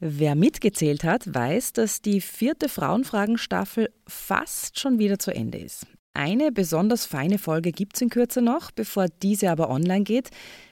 [0.00, 5.86] Wer mitgezählt hat, weiß, dass die vierte Frauenfragen-Staffel fast schon wieder zu Ende ist.
[6.14, 8.70] Eine besonders feine Folge gibt es in Kürze noch.
[8.70, 10.30] Bevor diese aber online geht,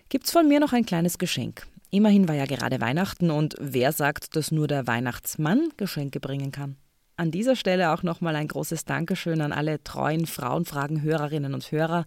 [0.08, 1.66] gibt es von mir noch ein kleines Geschenk.
[1.90, 6.76] Immerhin war ja gerade Weihnachten und wer sagt, dass nur der Weihnachtsmann Geschenke bringen kann?
[7.16, 12.04] An dieser Stelle auch nochmal ein großes Dankeschön an alle treuen Frauenfragen-Hörerinnen und Hörer.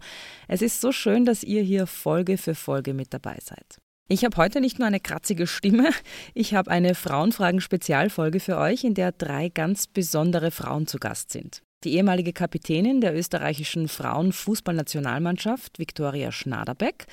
[0.48, 3.80] Es ist so schön, dass ihr hier Folge für Folge mit dabei seid.
[4.12, 5.90] Ich habe heute nicht nur eine kratzige Stimme,
[6.34, 11.62] ich habe eine Frauenfragen-Spezialfolge für euch, in der drei ganz besondere Frauen zu Gast sind.
[11.84, 17.06] Die ehemalige Kapitänin der österreichischen Frauenfußballnationalmannschaft, Viktoria Schnaderbeck,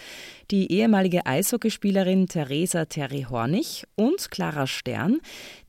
[0.50, 5.20] die ehemalige Eishockeyspielerin Theresa Terry Hornig und Clara Stern,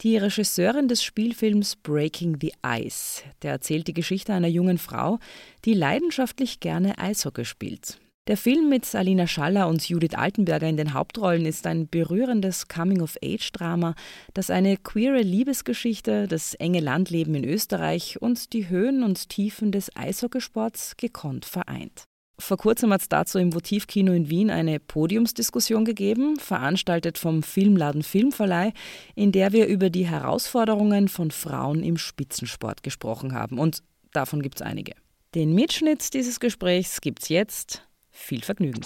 [0.01, 3.23] die Regisseurin des Spielfilms Breaking the Ice.
[3.43, 5.19] Der erzählt die Geschichte einer jungen Frau,
[5.67, 7.99] die leidenschaftlich gerne Eishockey spielt.
[8.29, 13.95] Der Film mit Alina Schaller und Judith Altenberger in den Hauptrollen ist ein berührendes Coming-of-Age-Drama,
[14.35, 19.97] das eine queere Liebesgeschichte, das enge Landleben in Österreich und die Höhen und Tiefen des
[19.97, 22.05] Eishockeysports gekonnt vereint.
[22.39, 28.03] Vor kurzem hat es dazu im Votivkino in Wien eine Podiumsdiskussion gegeben, veranstaltet vom Filmladen
[28.03, 28.75] Filmverleih,
[29.15, 33.59] in der wir über die Herausforderungen von Frauen im Spitzensport gesprochen haben.
[33.59, 34.93] Und davon gibt es einige.
[35.35, 37.88] Den Mitschnitt dieses Gesprächs gibt's jetzt
[38.19, 38.81] viel Vergnügen.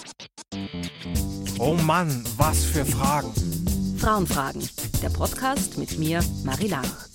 [1.59, 3.33] Oh Mann, was für Fragen.
[3.97, 4.67] Frauenfragen,
[5.01, 7.07] der Podcast mit mir, Marie Lach.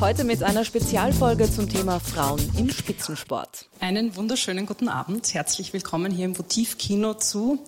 [0.00, 3.68] Heute mit einer Spezialfolge zum Thema Frauen im Spitzensport.
[3.80, 5.32] Einen wunderschönen guten Abend.
[5.32, 7.58] Herzlich willkommen hier im Votivkino zu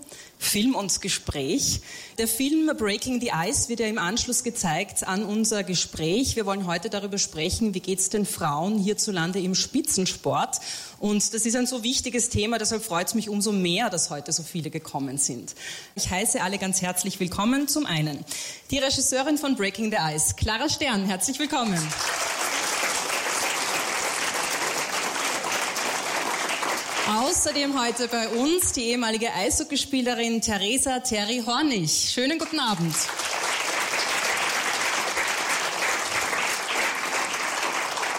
[0.44, 1.80] Film und Gespräch.
[2.18, 6.36] Der Film Breaking the Ice wird ja im Anschluss gezeigt an unser Gespräch.
[6.36, 10.60] Wir wollen heute darüber sprechen, wie geht es den Frauen hierzulande im Spitzensport.
[11.00, 14.32] Und das ist ein so wichtiges Thema, deshalb freut es mich umso mehr, dass heute
[14.32, 15.54] so viele gekommen sind.
[15.94, 17.66] Ich heiße alle ganz herzlich willkommen.
[17.68, 18.24] Zum einen
[18.70, 21.04] die Regisseurin von Breaking the Ice, Clara Stern.
[21.06, 21.78] Herzlich willkommen.
[27.06, 32.10] Außerdem heute bei uns die ehemalige Eishockeyspielerin Theresa Terry Hornig.
[32.10, 32.94] Schönen guten Abend.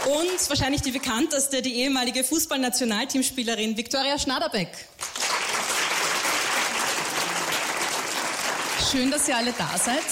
[0.05, 4.69] Und wahrscheinlich die bekannteste, die ehemalige Fußballnationalteamspielerin Viktoria Schnaderbeck.
[8.91, 10.03] Schön, dass ihr alle da seid.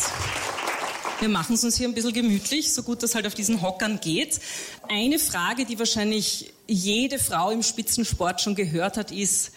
[1.19, 3.99] Wir machen es uns hier ein bisschen gemütlich, so gut das halt auf diesen Hockern
[4.01, 4.41] geht.
[4.89, 9.51] Eine Frage, die wahrscheinlich jede Frau im Spitzensport schon gehört hat, ist,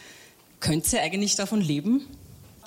[0.60, 2.06] könnt ihr eigentlich davon leben?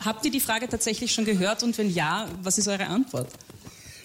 [0.03, 3.29] Habt ihr die Frage tatsächlich schon gehört und wenn ja, was ist eure Antwort?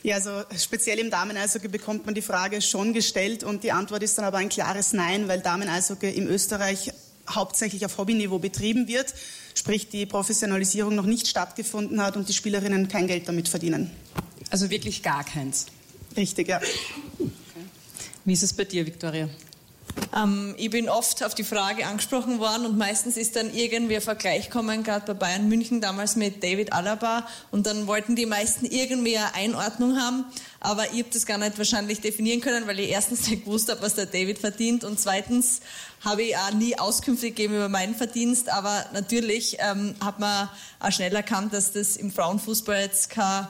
[0.03, 4.19] Ja, also speziell im Damen-Eishockey bekommt man die Frage schon gestellt und die Antwort ist
[4.19, 6.93] dann aber ein klares Nein, weil Damen-Eishockey im Österreich
[7.31, 9.15] hauptsächlich auf Hobbyniveau betrieben wird,
[9.55, 13.91] sprich die Professionalisierung noch nicht stattgefunden hat und die Spielerinnen kein Geld damit verdienen.
[14.51, 15.67] Also wirklich gar keins?
[16.17, 16.59] Richtig, ja.
[16.59, 17.31] Okay.
[18.27, 19.29] Wie ist es bei dir, Viktoria?
[20.17, 24.03] Ähm, ich bin oft auf die Frage angesprochen worden und meistens ist dann irgendwie ein
[24.03, 27.27] Vergleich gekommen, gerade bei Bayern München damals mit David Alaba.
[27.51, 30.25] Und dann wollten die meisten irgendwie eine Einordnung haben,
[30.61, 33.83] aber ich habe das gar nicht wahrscheinlich definieren können, weil ich erstens nicht gewusst habe,
[33.83, 34.85] was der David verdient.
[34.85, 35.61] Und zweitens
[36.05, 40.49] habe ich auch nie Auskünfte gegeben über meinen Verdienst, aber natürlich ähm, hat man
[40.81, 43.49] auch schnell erkannt, dass das im Frauenfußball jetzt kein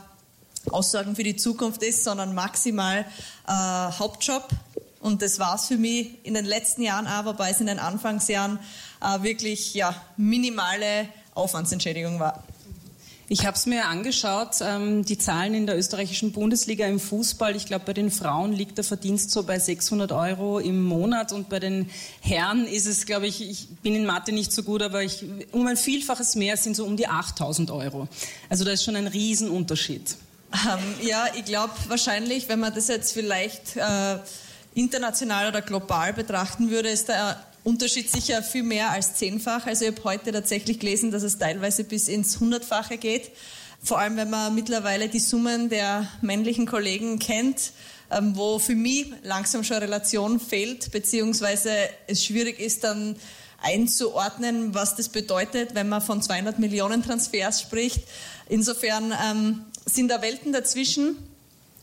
[0.71, 3.05] Aussagen für die Zukunft ist, sondern maximal
[3.47, 4.49] äh, Hauptjob
[5.04, 7.78] und das war es für mich in den letzten Jahren auch, wobei es in den
[7.78, 8.59] Anfangsjahren
[9.03, 12.42] äh, wirklich ja, minimale Aufwandsentschädigung war.
[13.28, 17.54] Ich habe es mir angeschaut, ähm, die Zahlen in der österreichischen Bundesliga im Fußball.
[17.54, 21.50] Ich glaube, bei den Frauen liegt der Verdienst so bei 600 Euro im Monat und
[21.50, 21.91] bei den
[22.22, 25.22] Herren ist es, glaube ich, ich bin in Mathe nicht so gut, aber ich,
[25.53, 28.09] um ein Vielfaches mehr sind so um die 8000 Euro.
[28.48, 30.16] Also da ist schon ein Riesenunterschied.
[30.54, 34.19] Ähm, ja, ich glaube wahrscheinlich, wenn man das jetzt vielleicht äh,
[34.74, 39.66] international oder global betrachten würde, ist der Unterschied sicher viel mehr als zehnfach.
[39.66, 43.30] Also ich habe heute tatsächlich gelesen, dass es teilweise bis ins Hundertfache geht.
[43.82, 47.72] Vor allem, wenn man mittlerweile die Summen der männlichen Kollegen kennt,
[48.10, 51.70] ähm, wo für mich langsam schon Relation fehlt, beziehungsweise
[52.06, 53.16] es schwierig ist dann
[53.62, 58.04] einzuordnen, was das bedeutet, wenn man von 200 Millionen Transfers spricht.
[58.48, 61.16] Insofern ähm, sind da Welten dazwischen.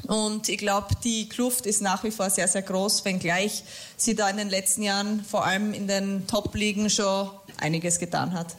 [0.08, 3.64] Und ich glaube, die Kluft ist nach wie vor sehr, sehr groß, wenngleich
[3.98, 8.56] sie da in den letzten Jahren vor allem in den Top-Ligen schon einiges getan hat.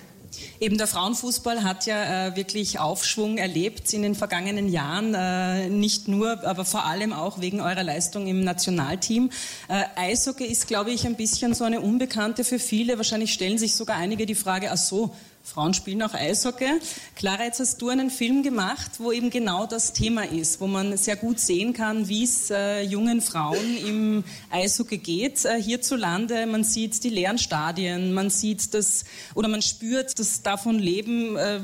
[0.61, 6.09] Eben der Frauenfußball hat ja äh, wirklich Aufschwung erlebt in den vergangenen Jahren, äh, nicht
[6.09, 9.31] nur, aber vor allem auch wegen eurer Leistung im Nationalteam.
[9.69, 12.97] Äh, Eishockey ist, glaube ich, ein bisschen so eine Unbekannte für viele.
[12.97, 16.81] Wahrscheinlich stellen sich sogar einige die Frage, ach so, Frauen spielen auch Eishockey.
[17.17, 20.97] Clara, jetzt hast du einen Film gemacht, wo eben genau das Thema ist, wo man
[20.97, 26.47] sehr gut sehen kann, wie es äh, jungen Frauen im Eishockey geht äh, hierzulande.
[26.47, 29.05] Man sieht die leeren Stadien, man sieht das
[29.35, 31.37] oder man spürt das davon Leben.
[31.37, 31.61] Äh,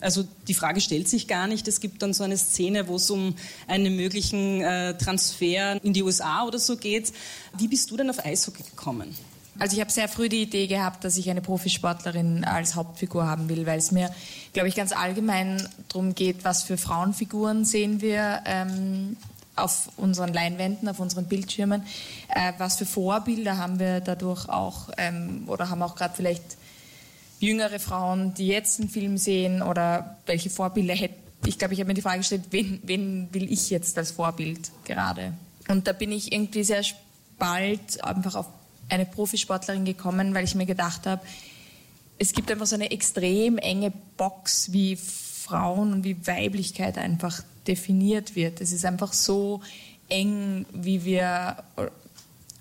[0.00, 1.68] also die Frage stellt sich gar nicht.
[1.68, 3.34] Es gibt dann so eine Szene, wo es um
[3.66, 7.12] einen möglichen äh, Transfer in die USA oder so geht.
[7.58, 9.14] Wie bist du denn auf Eishockey gekommen?
[9.60, 13.50] Also ich habe sehr früh die Idee gehabt, dass ich eine Profisportlerin als Hauptfigur haben
[13.50, 14.10] will, weil es mir,
[14.54, 19.18] glaube ich, ganz allgemein darum geht, was für Frauenfiguren sehen wir ähm,
[19.56, 21.82] auf unseren Leinwänden, auf unseren Bildschirmen,
[22.30, 26.56] äh, was für Vorbilder haben wir dadurch auch ähm, oder haben auch gerade vielleicht
[27.38, 31.20] jüngere Frauen, die jetzt einen Film sehen oder welche Vorbilder hätten.
[31.44, 34.70] Ich glaube, ich habe mir die Frage gestellt, wen, wen will ich jetzt als Vorbild
[34.84, 35.34] gerade?
[35.68, 36.82] Und da bin ich irgendwie sehr
[37.38, 38.46] bald einfach auf
[38.90, 41.22] eine Profisportlerin gekommen, weil ich mir gedacht habe,
[42.18, 48.36] es gibt einfach so eine extrem enge Box, wie Frauen und wie Weiblichkeit einfach definiert
[48.36, 48.60] wird.
[48.60, 49.62] Es ist einfach so
[50.08, 51.56] eng, wie wir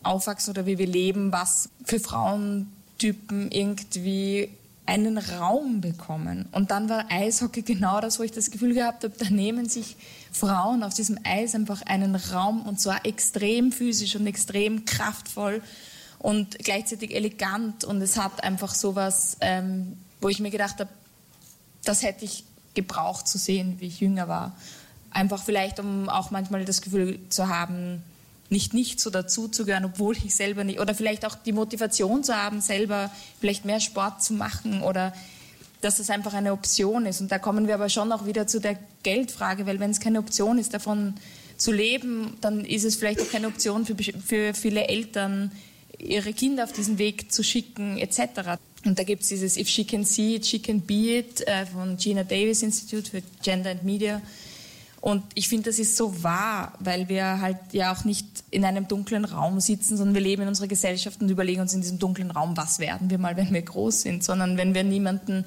[0.02, 4.50] aufwachsen oder wie wir leben, was für Frauentypen irgendwie
[4.86, 6.48] einen Raum bekommen.
[6.52, 9.98] Und dann war Eishockey genau das, wo ich das Gefühl gehabt habe, da nehmen sich
[10.32, 15.62] Frauen auf diesem Eis einfach einen Raum und zwar extrem physisch und extrem kraftvoll
[16.20, 20.90] und gleichzeitig elegant und es hat einfach sowas, ähm, wo ich mir gedacht habe,
[21.86, 22.44] das hätte ich
[22.74, 24.56] gebraucht zu sehen, wie ich jünger war.
[25.12, 28.04] Einfach vielleicht, um auch manchmal das Gefühl zu haben,
[28.50, 32.62] nicht nicht so dazuzugehören, obwohl ich selber nicht, oder vielleicht auch die Motivation zu haben,
[32.62, 35.14] selber vielleicht mehr Sport zu machen oder
[35.82, 37.22] dass es einfach eine Option ist.
[37.22, 40.20] Und da kommen wir aber schon auch wieder zu der Geldfrage, weil wenn es keine
[40.20, 41.14] Option ist, davon
[41.58, 45.52] zu leben, dann ist es vielleicht auch keine Option für, für viele Eltern,
[46.00, 48.58] ihre Kinder auf diesen Weg zu schicken etc.
[48.86, 51.66] Und da gibt es dieses If She Can See It, She Can Be It äh,
[51.66, 54.22] von Gina Davis Institute für Gender and Media.
[55.02, 58.88] Und ich finde, das ist so wahr, weil wir halt ja auch nicht in einem
[58.88, 62.32] dunklen Raum sitzen, sondern wir leben in unserer Gesellschaft und überlegen uns in diesem dunklen
[62.32, 65.46] Raum, was werden wir mal, wenn wir groß sind, sondern wenn wir niemanden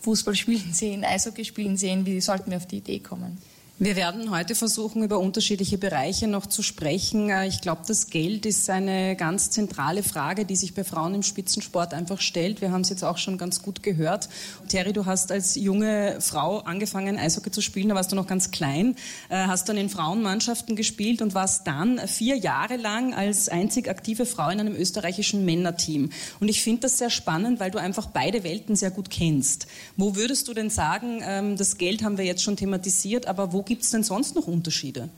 [0.00, 3.38] Fußball spielen sehen, Eishockey spielen sehen, wie sollten wir auf die Idee kommen?
[3.80, 7.28] Wir werden heute versuchen, über unterschiedliche Bereiche noch zu sprechen.
[7.28, 11.24] Äh, ich glaube, das Geld ist eine ganz zentrale Frage, die sich bei Frauen im
[11.24, 12.60] Spitzensport einfach stellt.
[12.60, 14.28] Wir haben es jetzt auch schon ganz gut gehört.
[14.68, 17.88] Terry, du hast als junge Frau angefangen, Eishockey zu spielen.
[17.88, 18.94] Da warst du noch ganz klein,
[19.28, 24.24] äh, hast dann in Frauenmannschaften gespielt und warst dann vier Jahre lang als einzig aktive
[24.24, 26.10] Frau in einem österreichischen Männerteam.
[26.38, 29.66] Und ich finde das sehr spannend, weil du einfach beide Welten sehr gut kennst.
[29.96, 33.63] Wo würdest du denn sagen, ähm, das Geld haben wir jetzt schon thematisiert, aber wo
[33.66, 35.08] gibt es denn sonst noch Unterschiede?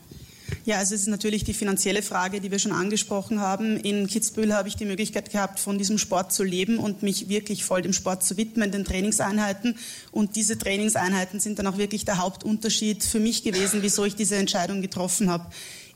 [0.65, 3.77] Ja, also es ist natürlich die finanzielle Frage, die wir schon angesprochen haben.
[3.77, 7.63] In Kitzbühel habe ich die Möglichkeit gehabt, von diesem Sport zu leben und mich wirklich
[7.63, 9.77] voll dem Sport zu widmen, den Trainingseinheiten.
[10.11, 14.35] Und diese Trainingseinheiten sind dann auch wirklich der Hauptunterschied für mich gewesen, wieso ich diese
[14.35, 15.45] Entscheidung getroffen habe.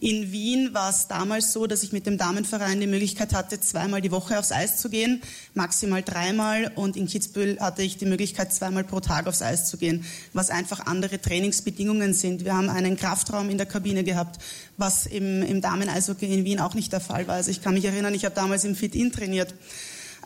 [0.01, 4.01] In Wien war es damals so, dass ich mit dem Damenverein die Möglichkeit hatte, zweimal
[4.01, 5.21] die Woche aufs Eis zu gehen,
[5.53, 6.71] maximal dreimal.
[6.74, 10.03] Und in Kitzbühel hatte ich die Möglichkeit, zweimal pro Tag aufs Eis zu gehen,
[10.33, 12.45] was einfach andere Trainingsbedingungen sind.
[12.45, 14.42] Wir haben einen Kraftraum in der Kabine gehabt,
[14.75, 17.36] was im, im Damen-Eishockey in Wien auch nicht der Fall war.
[17.36, 19.53] Also ich kann mich erinnern, ich habe damals im Fit-In trainiert.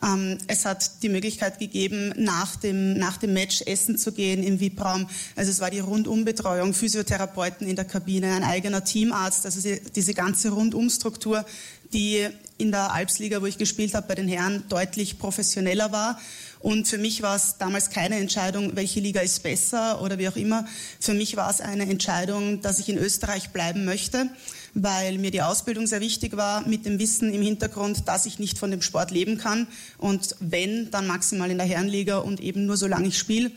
[0.03, 4.59] Ähm, es hat die Möglichkeit gegeben, nach dem, nach dem Match essen zu gehen im
[4.59, 5.07] VIP-Raum.
[5.35, 10.49] Also es war die Rundumbetreuung, Physiotherapeuten in der Kabine, ein eigener Teamarzt, also diese ganze
[10.49, 11.45] Rundumstruktur,
[11.93, 12.27] die
[12.57, 16.19] in der Alpsliga, wo ich gespielt habe, bei den Herren deutlich professioneller war.
[16.59, 20.35] Und für mich war es damals keine Entscheidung, welche Liga ist besser oder wie auch
[20.35, 20.65] immer.
[20.99, 24.29] Für mich war es eine Entscheidung, dass ich in Österreich bleiben möchte
[24.75, 28.59] weil mir die Ausbildung sehr wichtig war, mit dem Wissen im Hintergrund, dass ich nicht
[28.59, 29.67] von dem Sport leben kann
[29.97, 33.51] und wenn, dann maximal in der Herrenliga und eben nur solange ich spiele,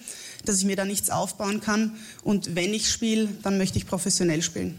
[0.45, 4.43] dass ich mir da nichts aufbauen kann und wenn ich spiele, dann möchte ich professionell
[4.43, 4.79] spielen.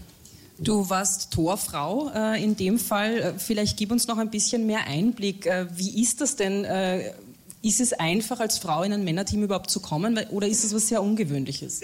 [0.62, 3.18] Du warst Torfrau äh, in dem Fall.
[3.20, 5.46] Äh, vielleicht gib uns noch ein bisschen mehr Einblick.
[5.46, 6.66] Äh, wie ist das denn?
[6.66, 7.14] Äh,
[7.62, 10.88] ist es einfach, als Frau in ein Männerteam überhaupt zu kommen oder ist es was
[10.88, 11.82] sehr Ungewöhnliches?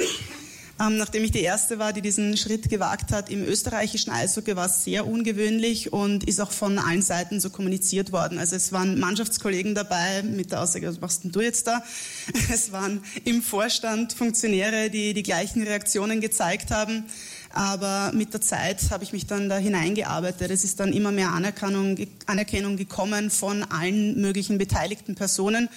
[0.78, 4.66] Ähm, nachdem ich die Erste war, die diesen Schritt gewagt hat im österreichischen Eishockey, war
[4.66, 8.38] es sehr ungewöhnlich und ist auch von allen Seiten so kommuniziert worden.
[8.40, 11.82] Also es waren Mannschaftskollegen dabei mit der Aussage, was machst denn du jetzt da?
[12.52, 17.06] Es waren im Vorstand Funktionäre, die die gleichen Reaktionen gezeigt haben.
[17.54, 20.52] Aber mit der Zeit habe ich mich dann da hineingearbeitet.
[20.52, 25.70] Es ist dann immer mehr Anerkennung, Anerkennung gekommen von allen möglichen beteiligten Personen.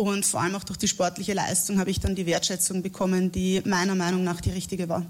[0.00, 3.60] Und vor allem auch durch die sportliche Leistung habe ich dann die Wertschätzung bekommen, die
[3.66, 5.04] meiner Meinung nach die richtige war.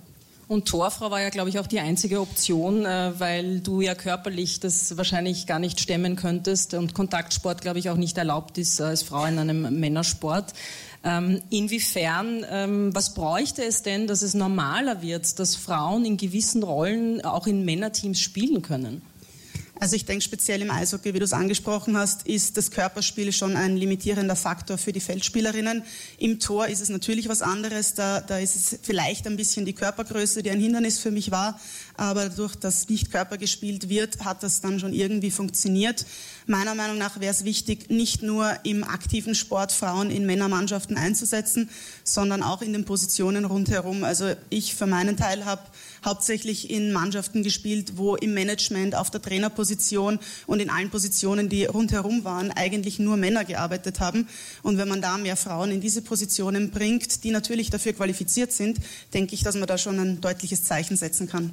[0.49, 4.59] Und Torfrau war ja, glaube ich, auch die einzige Option, äh, weil du ja körperlich
[4.59, 9.05] das wahrscheinlich gar nicht stemmen könntest und Kontaktsport, glaube ich, auch nicht erlaubt ist als
[9.05, 10.53] Frau in einem Männersport.
[11.05, 16.65] Ähm, inwiefern, ähm, was bräuchte es denn, dass es normaler wird, dass Frauen in gewissen
[16.65, 19.03] Rollen auch in Männerteams spielen können?
[19.81, 23.57] Also ich denke speziell im Eishockey, wie du es angesprochen hast, ist das Körperspiel schon
[23.57, 25.85] ein limitierender Faktor für die Feldspielerinnen.
[26.19, 27.95] Im Tor ist es natürlich was anderes.
[27.95, 31.59] Da, da ist es vielleicht ein bisschen die Körpergröße, die ein Hindernis für mich war.
[31.97, 36.05] Aber durch das nicht Körper gespielt wird, hat das dann schon irgendwie funktioniert.
[36.51, 41.71] Meiner Meinung nach wäre es wichtig, nicht nur im aktiven Sport Frauen in Männermannschaften einzusetzen,
[42.03, 44.03] sondern auch in den Positionen rundherum.
[44.03, 45.63] Also ich für meinen Teil habe
[46.05, 51.67] hauptsächlich in Mannschaften gespielt, wo im Management, auf der Trainerposition und in allen Positionen, die
[51.67, 54.27] rundherum waren, eigentlich nur Männer gearbeitet haben.
[54.65, 58.81] Und wenn man da mehr Frauen in diese Positionen bringt, die natürlich dafür qualifiziert sind,
[59.15, 61.53] denke ich, dass man da schon ein deutliches Zeichen setzen kann.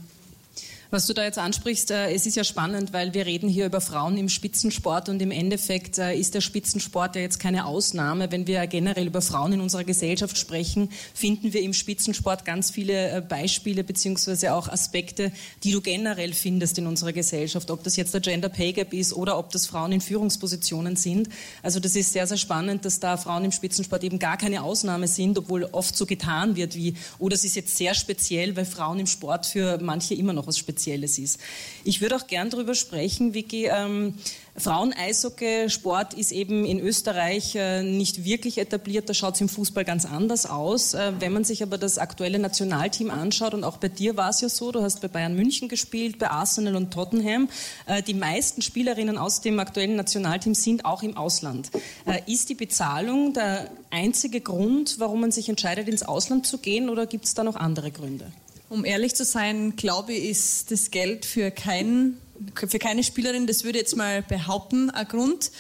[0.90, 3.82] Was du da jetzt ansprichst, äh, es ist ja spannend, weil wir reden hier über
[3.82, 8.32] Frauen im Spitzensport und im Endeffekt äh, ist der Spitzensport ja jetzt keine Ausnahme.
[8.32, 13.12] Wenn wir generell über Frauen in unserer Gesellschaft sprechen, finden wir im Spitzensport ganz viele
[13.12, 15.34] äh, Beispiele beziehungsweise auch Aspekte,
[15.66, 19.12] die du generell findest in unserer Gesellschaft, ob das jetzt der Gender Pay Gap ist
[19.12, 21.28] oder ob das Frauen in Führungspositionen sind.
[21.64, 25.10] Also das ist sehr, sehr spannend, dass da Frauen im Spitzensport eben gar keine Ausnahme
[25.10, 29.02] sind, obwohl oft so getan wird wie, oh, das ist jetzt sehr speziell, weil Frauen
[29.02, 31.40] im Sport für manche immer noch was Spezielles Spezielles ist.
[31.84, 33.66] Ich würde auch gern darüber sprechen, Vicky.
[33.66, 34.14] Ähm,
[34.56, 39.10] Frauen-Eishockey-Sport ist eben in Österreich äh, nicht wirklich etabliert.
[39.10, 40.94] Da schaut es im Fußball ganz anders aus.
[40.94, 44.42] Äh, wenn man sich aber das aktuelle Nationalteam anschaut, und auch bei dir war es
[44.42, 47.50] ja so, du hast bei Bayern München gespielt, bei Arsenal und Tottenham.
[47.88, 51.72] Äh, die meisten Spielerinnen aus dem aktuellen Nationalteam sind auch im Ausland.
[52.06, 56.90] Äh, ist die Bezahlung der einzige Grund, warum man sich entscheidet, ins Ausland zu gehen,
[56.90, 58.32] oder gibt es da noch andere Gründe?
[58.70, 62.18] Um ehrlich zu sein, glaube ich, ist das Geld für, kein,
[62.54, 65.52] für keine Spielerin, das würde ich jetzt mal behaupten, ein Grund.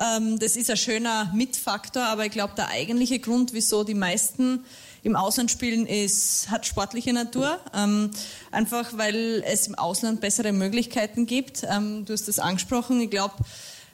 [0.00, 4.64] Ähm, das ist ein schöner Mitfaktor, aber ich glaube, der eigentliche Grund, wieso die meisten
[5.04, 7.60] im Ausland spielen, ist, hat sportliche Natur.
[7.72, 8.10] Ähm,
[8.50, 11.62] einfach weil es im Ausland bessere Möglichkeiten gibt.
[11.70, 13.00] Ähm, du hast das angesprochen.
[13.00, 13.34] Ich glaube,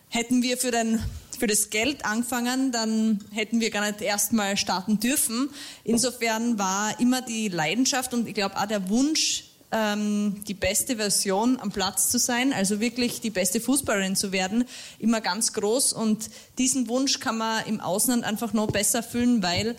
[0.09, 0.99] hätten wir für den
[1.43, 5.51] für das Geld angefangen, dann hätten wir gar nicht erstmal starten dürfen.
[5.83, 11.59] Insofern war immer die Leidenschaft und ich glaube auch der Wunsch, ähm, die beste Version
[11.59, 14.67] am Platz zu sein, also wirklich die beste Fußballerin zu werden,
[15.01, 15.95] immer ganz groß.
[15.95, 19.75] Und diesen Wunsch kann man im Ausland einfach noch besser erfüllen, weil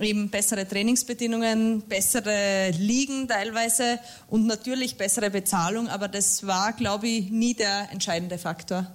[0.00, 3.98] eben bessere Trainingsbedingungen, bessere Ligen teilweise
[4.28, 5.88] und natürlich bessere Bezahlung.
[5.88, 8.92] Aber das war, glaube ich, nie der entscheidende Faktor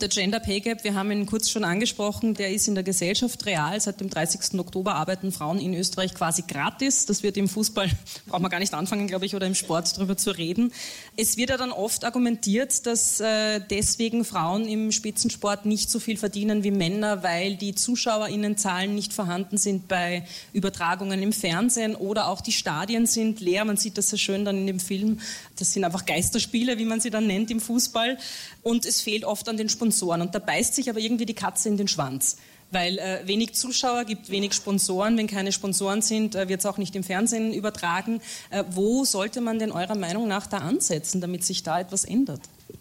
[0.00, 3.44] der Gender Pay Gap, wir haben ihn kurz schon angesprochen, der ist in der Gesellschaft
[3.44, 3.78] real.
[3.80, 4.58] Seit dem 30.
[4.58, 7.04] Oktober arbeiten Frauen in Österreich quasi gratis.
[7.04, 7.90] Das wird im Fußball,
[8.26, 10.72] braucht man gar nicht anfangen, glaube ich, oder im Sport darüber zu reden.
[11.16, 16.16] Es wird ja dann oft argumentiert, dass äh, deswegen Frauen im Spitzensport nicht so viel
[16.16, 22.40] verdienen wie Männer, weil die ZuschauerInnenzahlen nicht vorhanden sind bei Übertragungen im Fernsehen oder auch
[22.40, 23.66] die Stadien sind leer.
[23.66, 25.20] Man sieht das sehr schön dann in dem Film.
[25.58, 28.16] Das sind einfach Geisterspiele, wie man sie dann nennt im Fußball.
[28.62, 30.22] Und es fehlt oft an den Sponsoren Sponsoren.
[30.22, 32.36] Und da beißt sich aber irgendwie die Katze in den Schwanz.
[32.72, 35.16] Weil äh, wenig Zuschauer gibt wenig Sponsoren.
[35.16, 38.20] Wenn keine Sponsoren sind, äh, wird es auch nicht im Fernsehen übertragen.
[38.50, 42.40] Äh, wo sollte man denn eurer Meinung nach da ansetzen, damit sich da etwas ändert?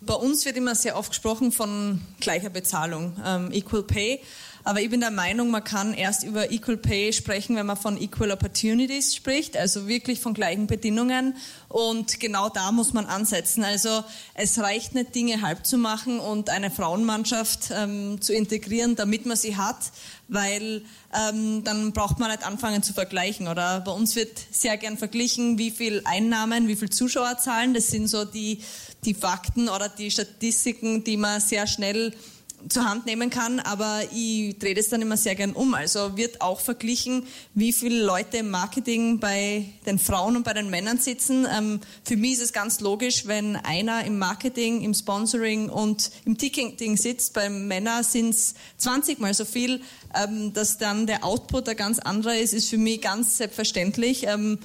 [0.09, 4.19] Bei uns wird immer sehr oft gesprochen von gleicher Bezahlung, ähm, Equal Pay.
[4.63, 7.95] Aber ich bin der Meinung, man kann erst über Equal Pay sprechen, wenn man von
[8.01, 11.35] Equal Opportunities spricht, also wirklich von gleichen Bedingungen.
[11.67, 13.63] Und genau da muss man ansetzen.
[13.63, 19.27] Also es reicht nicht, Dinge halb zu machen und eine Frauenmannschaft ähm, zu integrieren, damit
[19.27, 19.77] man sie hat,
[20.27, 20.81] weil
[21.13, 23.47] ähm, dann braucht man nicht anfangen zu vergleichen.
[23.47, 27.73] Oder bei uns wird sehr gern verglichen, wie viel Einnahmen, wie viel Zuschauerzahlen.
[27.73, 28.61] Das sind so die,
[29.05, 32.13] die Fakten oder die Statistiken, die man sehr schnell
[32.67, 35.73] zur Hand nehmen kann, aber ich drehe das dann immer sehr gern um.
[35.73, 40.69] Also wird auch verglichen, wie viele Leute im Marketing bei den Frauen und bei den
[40.69, 41.47] Männern sitzen.
[41.49, 46.37] Ähm, für mich ist es ganz logisch, wenn einer im Marketing, im Sponsoring und im
[46.37, 47.33] Ticketing sitzt.
[47.33, 49.81] Bei Männern sind es 20 mal so viel.
[50.13, 54.25] Ähm, dass dann der Output ein ganz anderer ist, ist für mich ganz selbstverständlich.
[54.25, 54.59] Ähm,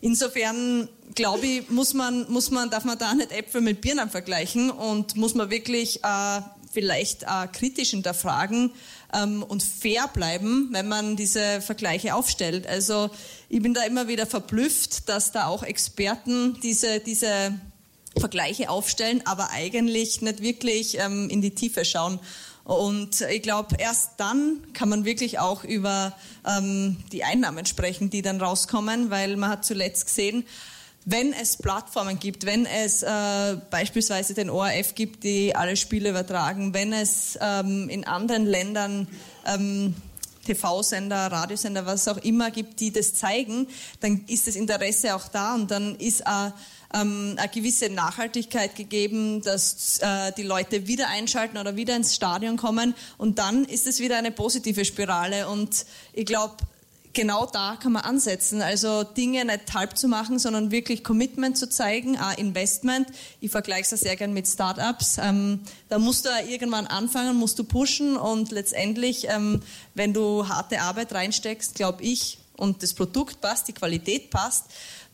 [0.00, 4.70] insofern glaube ich, muss man, muss man, darf man da nicht Äpfel mit Birnen vergleichen
[4.70, 6.40] und muss man wirklich äh,
[6.72, 8.72] vielleicht äh, kritisch hinterfragen
[9.14, 12.66] ähm, und fair bleiben, wenn man diese Vergleiche aufstellt.
[12.66, 13.10] Also
[13.48, 17.58] ich bin da immer wieder verblüfft, dass da auch Experten diese, diese
[18.18, 22.18] Vergleiche aufstellen, aber eigentlich nicht wirklich ähm, in die Tiefe schauen.
[22.66, 26.12] Und ich glaube, erst dann kann man wirklich auch über
[26.44, 30.44] ähm, die Einnahmen sprechen, die dann rauskommen, weil man hat zuletzt gesehen,
[31.04, 36.74] wenn es Plattformen gibt, wenn es äh, beispielsweise den ORF gibt, die alle Spiele übertragen,
[36.74, 39.06] wenn es ähm, in anderen Ländern
[39.46, 39.94] ähm,
[40.44, 43.68] TV-Sender, Radiosender, was auch immer gibt, die das zeigen,
[44.00, 46.50] dann ist das Interesse auch da und dann ist auch
[46.94, 52.56] ähm, eine gewisse Nachhaltigkeit gegeben, dass äh, die Leute wieder einschalten oder wieder ins Stadion
[52.56, 56.56] kommen und dann ist es wieder eine positive Spirale und ich glaube,
[57.16, 58.62] genau da kann man ansetzen.
[58.62, 63.08] Also Dinge nicht halb zu machen, sondern wirklich Commitment zu zeigen, auch Investment.
[63.40, 65.16] Ich vergleiche es sehr gern mit Startups.
[65.18, 69.62] Ähm, da musst du irgendwann anfangen, musst du pushen und letztendlich, ähm,
[69.94, 74.66] wenn du harte Arbeit reinsteckst, glaube ich, und das Produkt passt, die Qualität passt,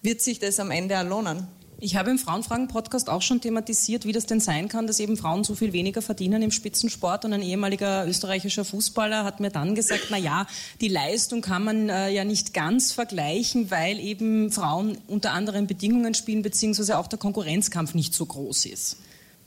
[0.03, 1.47] wird sich das am Ende lohnen.
[1.85, 5.43] Ich habe im Frauenfragen-Podcast auch schon thematisiert, wie das denn sein kann, dass eben Frauen
[5.43, 7.25] so viel weniger verdienen im Spitzensport.
[7.25, 10.47] Und ein ehemaliger österreichischer Fußballer hat mir dann gesagt, na ja,
[10.81, 16.15] die Leistung kann man äh, ja nicht ganz vergleichen, weil eben Frauen unter anderen Bedingungen
[16.15, 18.99] spielen, beziehungsweise auch der Konkurrenzkampf nicht so groß ist.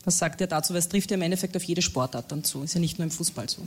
[0.04, 0.74] Was sagt ihr dazu?
[0.74, 2.64] Weil es trifft ja im Endeffekt auf jede Sportart dann zu.
[2.64, 3.62] Ist ja nicht nur im Fußball so.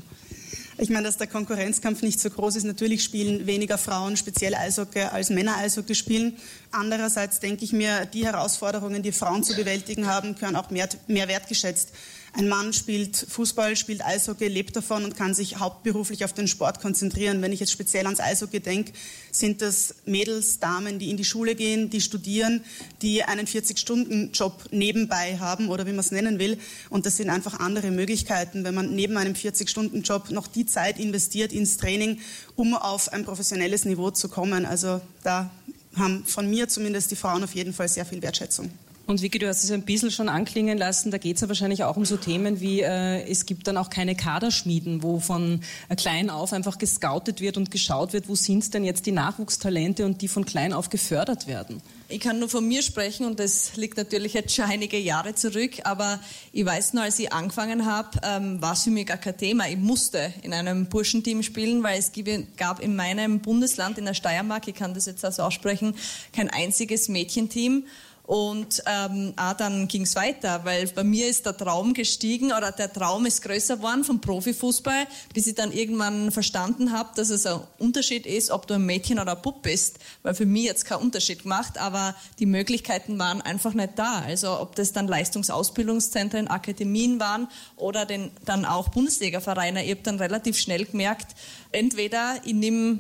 [0.81, 2.63] Ich meine, dass der Konkurrenzkampf nicht so groß ist.
[2.63, 6.37] Natürlich spielen weniger Frauen speziell Eishockey als Männer Eishockey spielen.
[6.71, 11.27] Andererseits denke ich mir, die Herausforderungen, die Frauen zu bewältigen haben, können auch mehr, mehr
[11.27, 11.91] wertgeschätzt
[12.35, 16.81] ein Mann spielt Fußball, spielt Eishockey, lebt davon und kann sich hauptberuflich auf den Sport
[16.81, 17.43] konzentrieren.
[17.43, 18.93] Wenn ich jetzt speziell ans Eishockey denke,
[19.33, 22.63] sind das Mädels, Damen, die in die Schule gehen, die studieren,
[23.03, 26.59] die einen 40-Stunden-Job nebenbei haben oder wie man es nennen will.
[26.91, 31.53] Und das sind einfach andere Möglichkeiten, wenn man neben einem 40-Stunden-Job noch die Zeit investiert
[31.53, 32.21] ins Training,
[32.57, 34.67] um auf ein professionelles Niveau zu kommen.
[34.67, 35.51] Also da
[35.97, 38.71] haben von mir zumindest die Frauen auf jeden Fall sehr viel Wertschätzung.
[39.09, 41.83] Und Vicky, du hast es ein bisschen schon anklingen lassen, da geht es ja wahrscheinlich
[41.83, 45.63] auch um so Themen wie, äh, es gibt dann auch keine Kaderschmieden, wo von
[45.97, 50.21] klein auf einfach gescoutet wird und geschaut wird, wo sind denn jetzt die Nachwuchstalente und
[50.21, 51.81] die von klein auf gefördert werden.
[52.11, 55.73] Ich kann nur von mir sprechen und das liegt natürlich jetzt schon einige Jahre zurück,
[55.85, 56.21] aber
[56.53, 59.71] ich weiß noch, als ich angefangen habe, ähm, war es für mich gar kein Thema.
[59.71, 62.13] Ich musste in einem Burschenteam spielen, weil es
[62.59, 65.95] gab in meinem Bundesland, in der Steiermark, ich kann das jetzt also aussprechen,
[66.35, 67.85] kein einziges Mädchenteam.
[68.29, 72.73] Und ähm, auch dann ging es weiter, weil bei mir ist der Traum gestiegen oder
[72.73, 77.47] der Traum ist größer geworden vom Profifußball, bis ich dann irgendwann verstanden habe, dass es
[77.47, 79.99] ein Unterschied ist, ob du ein Mädchen oder ein Bub bist.
[80.23, 84.19] Weil für mich jetzt kein Unterschied gemacht, aber die Möglichkeiten waren einfach nicht da.
[84.19, 89.87] Also ob das dann Leistungsausbildungszentren, Akademien waren oder den, dann auch Bundesliga-Vereine.
[89.87, 91.35] Ich habe dann relativ schnell gemerkt,
[91.73, 92.99] entweder ich nehme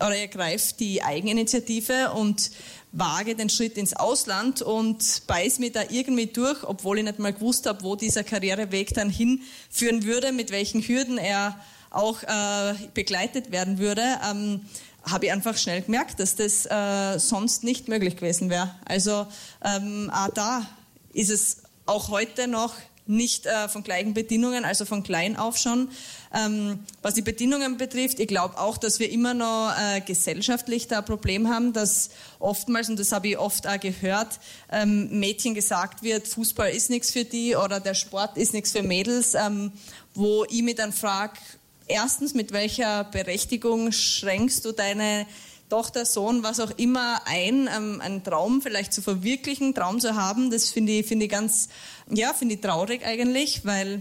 [0.00, 2.50] oder ergreife die Eigeninitiative und
[2.92, 7.32] wage den Schritt ins Ausland und beiß mir da irgendwie durch, obwohl ich nicht mal
[7.32, 11.58] gewusst habe, wo dieser Karriereweg dann hinführen würde, mit welchen Hürden er
[11.90, 14.62] auch äh, begleitet werden würde, ähm,
[15.02, 18.74] habe ich einfach schnell gemerkt, dass das äh, sonst nicht möglich gewesen wäre.
[18.84, 19.26] Also
[19.64, 20.66] ähm, auch da
[21.12, 22.74] ist es auch heute noch
[23.08, 25.88] nicht äh, von gleichen Bedingungen, also von klein auf schon.
[26.34, 30.98] Ähm, was die Bedingungen betrifft, ich glaube auch, dass wir immer noch äh, gesellschaftlich da
[30.98, 34.38] ein Problem haben, dass oftmals, und das habe ich oft auch gehört,
[34.70, 38.82] ähm, Mädchen gesagt wird, Fußball ist nichts für die oder der Sport ist nichts für
[38.82, 39.72] Mädels, ähm,
[40.14, 41.38] wo ich mich dann frage,
[41.86, 45.26] erstens, mit welcher Berechtigung schränkst du deine
[45.68, 50.50] Tochter, Sohn, was auch immer ein, ähm, einen Traum vielleicht zu verwirklichen, Traum zu haben,
[50.50, 51.68] das finde ich, finde ich ganz,
[52.10, 54.00] ja, finde ich traurig eigentlich, weil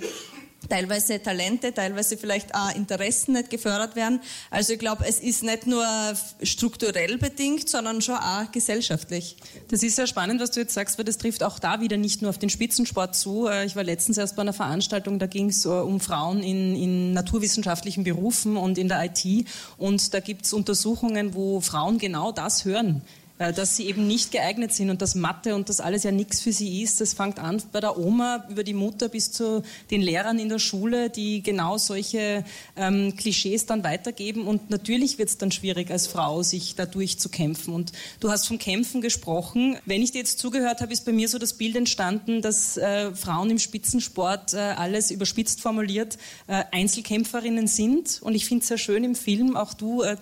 [0.70, 4.20] teilweise Talente, teilweise vielleicht auch Interessen nicht gefördert werden.
[4.50, 5.86] Also ich glaube, es ist nicht nur
[6.42, 9.38] strukturell bedingt, sondern schon auch gesellschaftlich.
[9.70, 12.22] Das ist sehr spannend, was du jetzt sagst, weil das trifft auch da wieder nicht
[12.22, 13.48] nur auf den Spitzensport zu.
[13.48, 16.76] Äh, ich war letztens erst bei einer Veranstaltung, da ging es äh, um Frauen in,
[16.76, 19.48] in naturwissenschaftlichen Berufen und in der IT.
[19.78, 23.02] Und da gibt es Untersuchungen, wo Frauen genau das hören
[23.38, 26.52] dass sie eben nicht geeignet sind und dass Mathe und das alles ja nichts für
[26.52, 27.02] sie ist.
[27.02, 30.60] Das fängt an bei der Oma über die Mutter bis zu den Lehrern in der
[30.60, 32.44] Schule, die genau solche
[32.76, 34.48] ähm, Klischees dann weitergeben.
[34.48, 37.74] Und natürlich wird es dann schwierig als Frau, sich da durchzukämpfen.
[37.74, 39.78] Und du hast vom Kämpfen gesprochen.
[39.86, 43.14] Wenn ich dir jetzt zugehört habe, ist bei mir so das Bild entstanden, dass äh,
[43.16, 48.22] Frauen im Spitzensport äh, alles überspitzt formuliert äh, Einzelkämpferinnen sind.
[48.22, 50.18] Und ich finde es sehr schön im Film, auch du äh,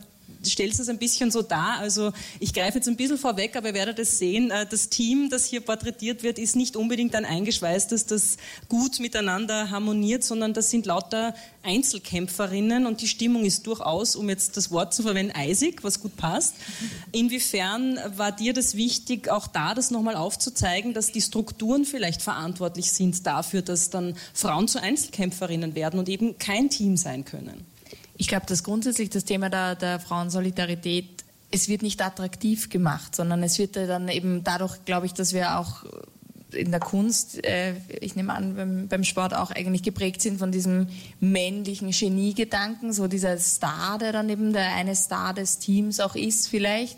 [0.50, 1.78] stellst es ein bisschen so dar.
[1.80, 4.52] Also ich greife jetzt ein bisschen vorweg, aber ihr werdet es sehen.
[4.52, 8.38] Äh, das Team, das hier porträtiert wird, ist nicht unbedingt ein eingeschweißtes, das
[8.70, 14.56] gut miteinander harmoniert, sondern das sind lauter Einzelkämpferinnen und die Stimmung ist durchaus, um jetzt
[14.56, 16.56] das Wort zu verwenden, eisig, was gut passt.
[17.12, 22.92] Inwiefern war dir das wichtig, auch da das nochmal aufzuzeigen, dass die Strukturen vielleicht verantwortlich
[22.92, 27.66] sind dafür, dass dann Frauen zu Einzelkämpferinnen werden und eben kein Team sein können?
[28.18, 33.42] Ich glaube, dass grundsätzlich das Thema der, der Frauensolidarität es wird nicht attraktiv gemacht, sondern
[33.44, 35.86] es wird dann eben dadurch, glaube ich, dass wir auch
[36.52, 40.52] in der Kunst, äh, ich nehme an, beim, beim, Sport auch eigentlich geprägt sind von
[40.52, 40.88] diesem
[41.20, 46.48] männlichen Geniegedanken, so dieser Star, der dann eben der eine Star des Teams auch ist
[46.48, 46.98] vielleicht.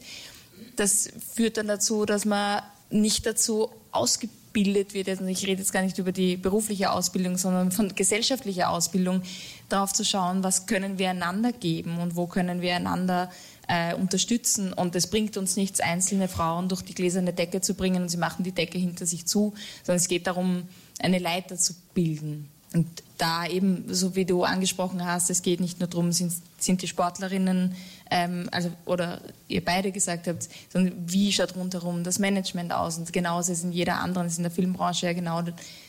[0.76, 5.82] Das führt dann dazu, dass man nicht dazu ausgebildet wird, also ich rede jetzt gar
[5.82, 9.24] nicht über die berufliche Ausbildung, sondern von gesellschaftlicher Ausbildung,
[9.70, 13.30] darauf zu schauen, was können wir einander geben und wo können wir einander
[13.68, 14.74] äh, unterstützen.
[14.74, 18.18] Und es bringt uns nichts, einzelne Frauen durch die gläserne Decke zu bringen und sie
[18.18, 19.54] machen die Decke hinter sich zu,
[19.84, 20.68] sondern es geht darum,
[21.00, 22.50] eine Leiter zu bilden.
[22.74, 26.82] Und da eben, so wie du angesprochen hast, es geht nicht nur darum, sind, sind
[26.82, 27.76] die Sportlerinnen,
[28.12, 32.98] ähm, also, oder ihr beide gesagt habt, sondern wie schaut rundherum das Management aus?
[32.98, 35.42] Und genauso ist in jeder anderen, ist in der Filmbranche ja genau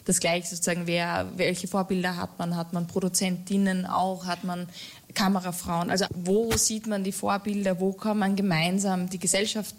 [0.05, 2.57] das Gleiche, sozusagen, wer, welche Vorbilder hat man?
[2.57, 4.27] Hat man Produzentinnen auch?
[4.27, 4.69] Hat man
[5.15, 5.91] Kamerafrauen?
[5.91, 7.81] Also, wo sieht man die Vorbilder?
[7.81, 9.75] Wo kann man gemeinsam die Gesellschaft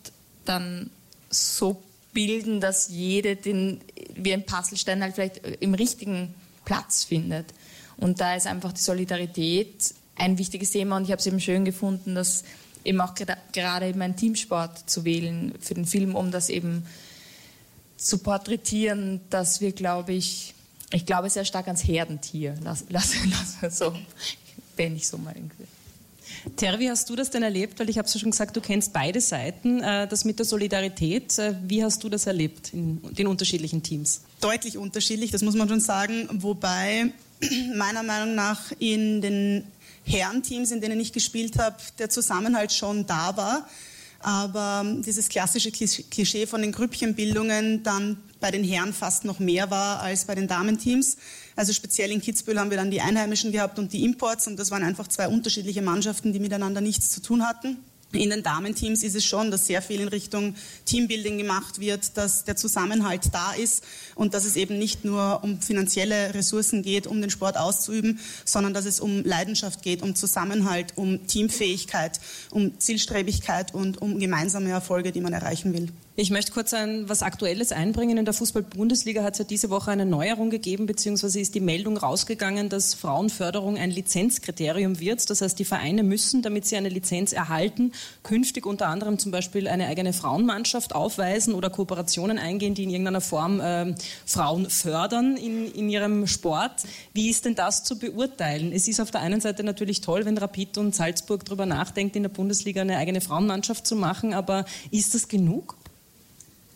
[0.46, 0.90] dann
[1.30, 1.82] so
[2.14, 3.82] bilden, dass jede den,
[4.16, 6.34] wie ein Puzzlestein halt vielleicht im richtigen
[6.70, 7.48] Platz findet.
[7.98, 11.66] Und da ist einfach die Solidarität ein wichtiges Thema und ich habe es eben schön
[11.66, 12.44] gefunden, dass
[12.86, 16.86] eben auch gerade eben ein Teamsport zu wählen für den Film, um das eben
[17.98, 20.54] zu porträtieren, dass wir, glaube ich,
[20.92, 23.16] ich glaube sehr stark ans Herdentier, lass, lass,
[23.62, 23.96] lass so,
[24.76, 25.66] wenn ich so mal irgendwie.
[26.56, 27.80] Terry, wie hast du das denn erlebt?
[27.80, 29.82] Weil ich habe es ja schon gesagt, du kennst beide Seiten.
[29.82, 34.22] Äh, das mit der Solidarität, äh, wie hast du das erlebt in den unterschiedlichen Teams?
[34.42, 36.28] Deutlich unterschiedlich, das muss man schon sagen.
[36.32, 37.12] Wobei
[37.76, 39.64] meiner Meinung nach in den
[40.06, 43.68] Herrenteams, in denen ich gespielt habe, der Zusammenhalt schon da war.
[44.22, 50.02] Aber dieses klassische Klischee von den Grüppchenbildungen dann bei den Herren fast noch mehr war
[50.02, 51.18] als bei den Damenteams.
[51.60, 54.72] Also speziell in Kitzbühel haben wir dann die Einheimischen gehabt und die Imports und das
[54.72, 57.76] waren einfach zwei unterschiedliche Mannschaften, die miteinander nichts zu tun hatten.
[58.14, 62.46] In den Damenteams ist es schon, dass sehr viel in Richtung Teambuilding gemacht wird, dass
[62.46, 63.84] der Zusammenhalt da ist
[64.16, 68.74] und dass es eben nicht nur um finanzielle Ressourcen geht, um den Sport auszuüben, sondern
[68.74, 75.12] dass es um Leidenschaft geht, um Zusammenhalt, um Teamfähigkeit, um Zielstrebigkeit und um gemeinsame Erfolge,
[75.12, 75.90] die man erreichen will.
[76.22, 78.18] Ich möchte kurz ein, was Aktuelles einbringen.
[78.18, 81.96] In der Fußball-Bundesliga hat es ja diese Woche eine Neuerung gegeben, beziehungsweise ist die Meldung
[81.96, 85.30] rausgegangen, dass Frauenförderung ein Lizenzkriterium wird.
[85.30, 89.70] Das heißt, die Vereine müssen, damit sie eine Lizenz erhalten, künftig unter anderem zum Beispiel
[89.70, 95.72] eine eigene Frauenmannschaft aufweisen oder Kooperationen eingehen, die in irgendeiner Form äh, Frauen fördern in,
[95.72, 96.84] in ihrem Sport.
[97.14, 98.74] Wie ist denn das zu beurteilen?
[98.74, 102.24] Es ist auf der einen Seite natürlich toll, wenn Rapid und Salzburg darüber nachdenkt, in
[102.24, 105.79] der Bundesliga eine eigene Frauenmannschaft zu machen, aber ist das genug?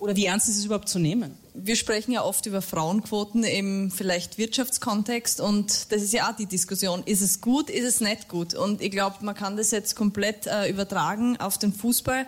[0.04, 1.38] Oder wie ernst ist es überhaupt zu nehmen?
[1.54, 6.46] Wir sprechen ja oft über Frauenquoten im vielleicht Wirtschaftskontext und das ist ja auch die
[6.46, 7.04] Diskussion.
[7.06, 8.54] Ist es gut, ist es nicht gut?
[8.54, 12.26] Und ich glaube, man kann das jetzt komplett äh, übertragen auf den Fußball.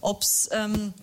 [0.00, 0.94] Ob es ähm,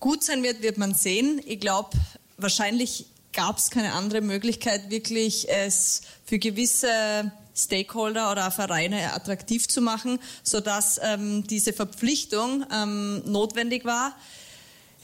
[0.00, 1.38] gut sein wird, wird man sehen.
[1.44, 1.90] Ich glaube,
[2.38, 9.82] wahrscheinlich gab es keine andere Möglichkeit, wirklich es für gewisse Stakeholder oder Vereine attraktiv zu
[9.82, 14.16] machen, sodass ähm, diese Verpflichtung ähm, notwendig war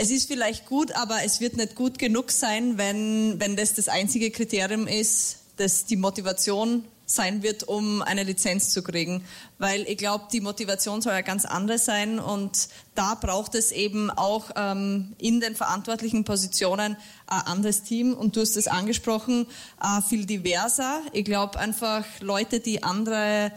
[0.01, 3.89] es ist vielleicht gut, aber es wird nicht gut genug sein, wenn, wenn das das
[3.89, 9.23] einzige Kriterium ist, das die Motivation sein wird, um eine Lizenz zu kriegen.
[9.59, 14.11] Weil ich glaube, die Motivation soll ja ganz andere sein und da braucht es eben
[14.11, 19.47] auch ähm, in den verantwortlichen Positionen ein anderes Team und du hast es angesprochen,
[19.83, 21.03] äh, viel diverser.
[21.13, 23.53] Ich glaube einfach Leute, die andere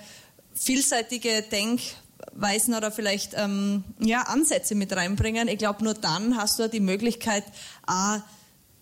[0.54, 2.03] vielseitige Denk-
[2.36, 5.48] Weisen oder vielleicht ähm, ja, Ansätze mit reinbringen.
[5.48, 7.43] Ich glaube, nur dann hast du die Möglichkeit,
[7.86, 8.22] A,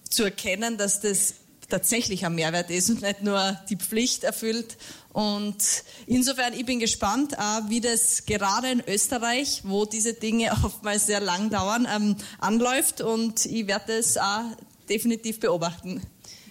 [0.09, 1.35] zu erkennen, dass das
[1.69, 4.77] tatsächlich ein Mehrwert ist und nicht nur die Pflicht erfüllt.
[5.13, 5.57] Und
[6.05, 7.33] insofern, ich bin gespannt,
[7.67, 13.01] wie das gerade in Österreich, wo diese Dinge oftmals sehr lang dauern, ähm, anläuft.
[13.01, 14.17] Und ich werde es
[14.89, 16.01] definitiv beobachten.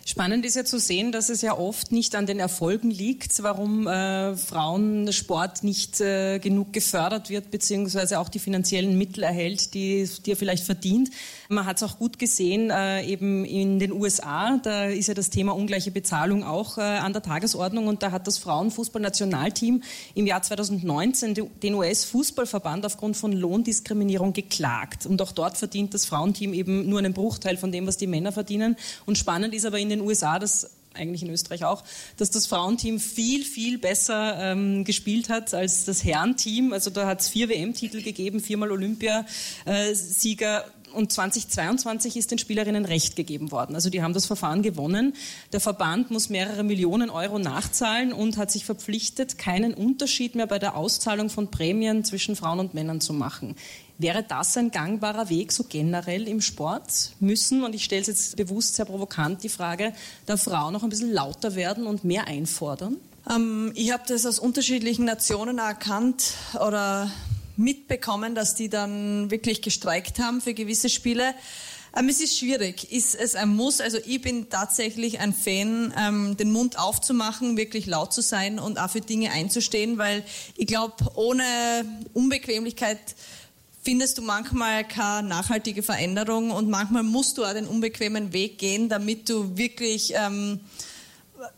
[0.06, 3.86] Spannend ist ja zu sehen, dass es ja oft nicht an den Erfolgen liegt, warum
[3.86, 10.32] äh, Frauensport nicht äh, genug gefördert wird, beziehungsweise auch die finanziellen Mittel erhält, die, die
[10.32, 11.10] er vielleicht verdient.
[11.48, 15.30] Man hat es auch gut gesehen, äh, eben in den USA, da ist ja das
[15.30, 19.82] Thema ungleiche Bezahlung auch äh, an der Tagesordnung und da hat das Frauenfußballnationalteam
[20.14, 25.04] im Jahr 2019 den US-Fußballverband aufgrund von Lohndiskriminierung geklagt.
[25.04, 28.32] Und auch dort verdient das Frauenteam eben nur einen Bruchteil von dem, was die Männer
[28.32, 28.76] verdienen.
[29.04, 31.84] Und spannend ist aber in den den USA, das eigentlich in Österreich auch,
[32.16, 36.72] dass das Frauenteam viel, viel besser ähm, gespielt hat als das Herrenteam.
[36.72, 40.64] Also da hat es vier WM-Titel gegeben, viermal Olympiasieger.
[40.92, 43.74] Und 2022 ist den Spielerinnen Recht gegeben worden.
[43.74, 45.14] Also die haben das Verfahren gewonnen.
[45.52, 50.58] Der Verband muss mehrere Millionen Euro nachzahlen und hat sich verpflichtet, keinen Unterschied mehr bei
[50.58, 53.56] der Auszahlung von Prämien zwischen Frauen und Männern zu machen.
[53.98, 57.12] Wäre das ein gangbarer Weg so generell im Sport?
[57.20, 59.92] Müssen, und ich stelle es jetzt bewusst sehr provokant, die Frage,
[60.26, 62.96] der Frau noch ein bisschen lauter werden und mehr einfordern?
[63.28, 67.10] Ähm, ich habe das aus unterschiedlichen Nationen erkannt oder
[67.60, 71.34] mitbekommen, dass die dann wirklich gestreikt haben für gewisse Spiele.
[71.96, 72.92] Ähm, es ist schwierig.
[72.92, 73.80] Ist es ein Muss?
[73.80, 78.78] Also ich bin tatsächlich ein Fan, ähm, den Mund aufzumachen, wirklich laut zu sein und
[78.78, 80.24] auch für Dinge einzustehen, weil
[80.56, 81.44] ich glaube, ohne
[82.14, 82.98] Unbequemlichkeit
[83.82, 88.88] findest du manchmal keine nachhaltige Veränderung und manchmal musst du auch den unbequemen Weg gehen,
[88.88, 90.60] damit du wirklich ähm,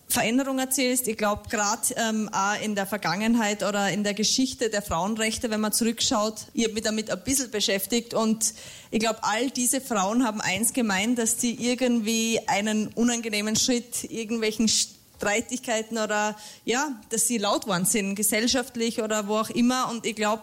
[0.09, 1.09] Veränderung erzählst.
[1.09, 5.61] Ich glaube, gerade ähm, auch in der Vergangenheit oder in der Geschichte der Frauenrechte, wenn
[5.61, 8.55] man zurückschaut, ich habe mich damit ein bisschen beschäftigt und
[8.91, 14.69] ich glaube, all diese Frauen haben eins gemeint, dass sie irgendwie einen unangenehmen Schritt, irgendwelchen
[14.69, 19.89] Streitigkeiten oder ja, dass sie laut waren sind, gesellschaftlich oder wo auch immer.
[19.91, 20.43] Und ich glaube,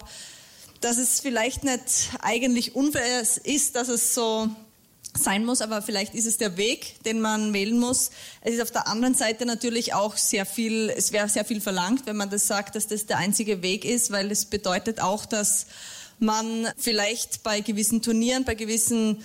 [0.82, 4.50] dass es vielleicht nicht eigentlich unfair ist, dass es so
[5.18, 8.12] sein muss, aber vielleicht ist es der Weg, den man wählen muss.
[8.42, 12.06] Es ist auf der anderen Seite natürlich auch sehr viel, es wäre sehr viel verlangt,
[12.06, 15.66] wenn man das sagt, dass das der einzige Weg ist, weil es bedeutet auch, dass
[16.20, 19.24] man vielleicht bei gewissen Turnieren, bei gewissen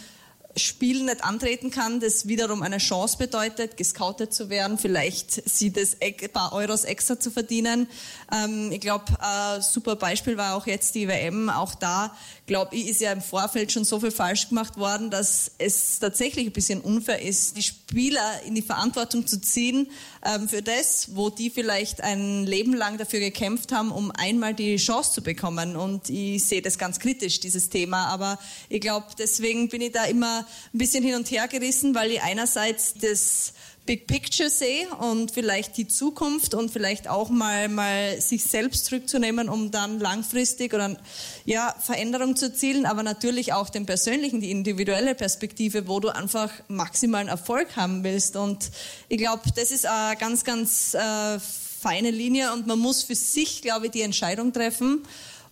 [0.57, 5.97] Spiel nicht antreten kann, das wiederum eine Chance bedeutet, gescoutet zu werden, vielleicht sie das
[6.33, 7.89] paar Euros extra zu verdienen.
[8.33, 11.51] Ähm, ich glaube, ein super Beispiel war auch jetzt die WM.
[11.51, 15.51] Auch da, glaube ich, ist ja im Vorfeld schon so viel falsch gemacht worden, dass
[15.59, 19.91] es tatsächlich ein bisschen unfair ist, die Spieler in die Verantwortung zu ziehen
[20.25, 24.77] ähm, für das, wo die vielleicht ein Leben lang dafür gekämpft haben, um einmal die
[24.77, 25.77] Chance zu bekommen.
[25.77, 28.07] Und ich sehe das ganz kritisch, dieses Thema.
[28.07, 28.39] Aber
[28.69, 32.23] ich glaube, deswegen bin ich da immer ein bisschen hin und her gerissen, weil ich
[32.23, 33.53] einerseits das
[33.87, 39.51] Big Picture sehe und vielleicht die Zukunft und vielleicht auch mal, mal sich selbst zurückzunehmen,
[39.51, 40.97] um dann langfristig oder
[41.45, 46.51] ja, Veränderung zu erzielen, aber natürlich auch den persönlichen, die individuelle Perspektive, wo du einfach
[46.69, 48.37] maximalen Erfolg haben willst.
[48.37, 48.71] Und
[49.11, 53.61] ich glaube, das ist eine ganz, ganz äh, feine Linie und man muss für sich,
[53.61, 55.03] glaube ich, die Entscheidung treffen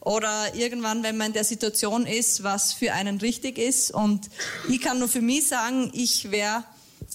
[0.04, 3.92] oder irgendwann, wenn man in der Situation ist, was für einen richtig ist.
[3.92, 4.28] Und
[4.68, 6.64] ich kann nur für mich sagen, ich wäre,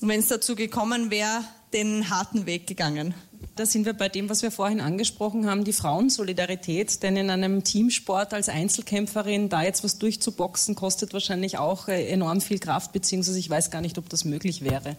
[0.01, 3.13] wenn es dazu gekommen wäre, den harten Weg gegangen.
[3.55, 7.01] Da sind wir bei dem, was wir vorhin angesprochen haben, die Frauensolidarität.
[7.01, 12.39] Denn in einem Teamsport als Einzelkämpferin da jetzt was durchzuboxen, kostet wahrscheinlich auch äh, enorm
[12.41, 14.95] viel Kraft, beziehungsweise ich weiß gar nicht, ob das möglich wäre,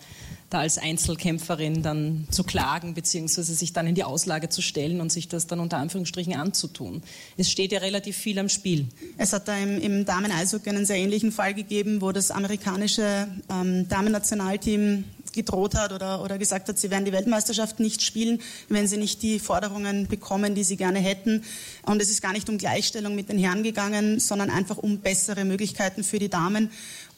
[0.51, 5.13] da als Einzelkämpferin dann zu klagen, beziehungsweise sich dann in die Auslage zu stellen und
[5.13, 7.03] sich das dann unter Anführungsstrichen anzutun.
[7.37, 8.87] Es steht ja relativ viel am Spiel.
[9.19, 13.89] Es hat da im, im Damen-Eishockey einen sehr ähnlichen Fall gegeben, wo das amerikanische ähm,
[13.89, 15.05] Damen-Nationalteam
[15.39, 19.23] gedroht hat oder, oder gesagt hat, sie werden die Weltmeisterschaft nicht spielen, wenn sie nicht
[19.23, 21.45] die Forderungen bekommen, die sie gerne hätten.
[21.87, 25.45] Und es ist gar nicht um Gleichstellung mit den Herren gegangen, sondern einfach um bessere
[25.45, 26.71] Möglichkeiten für die Damen,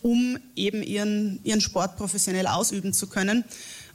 [0.02, 3.44] um eben ihren, ihren Sport professionell ausüben zu können.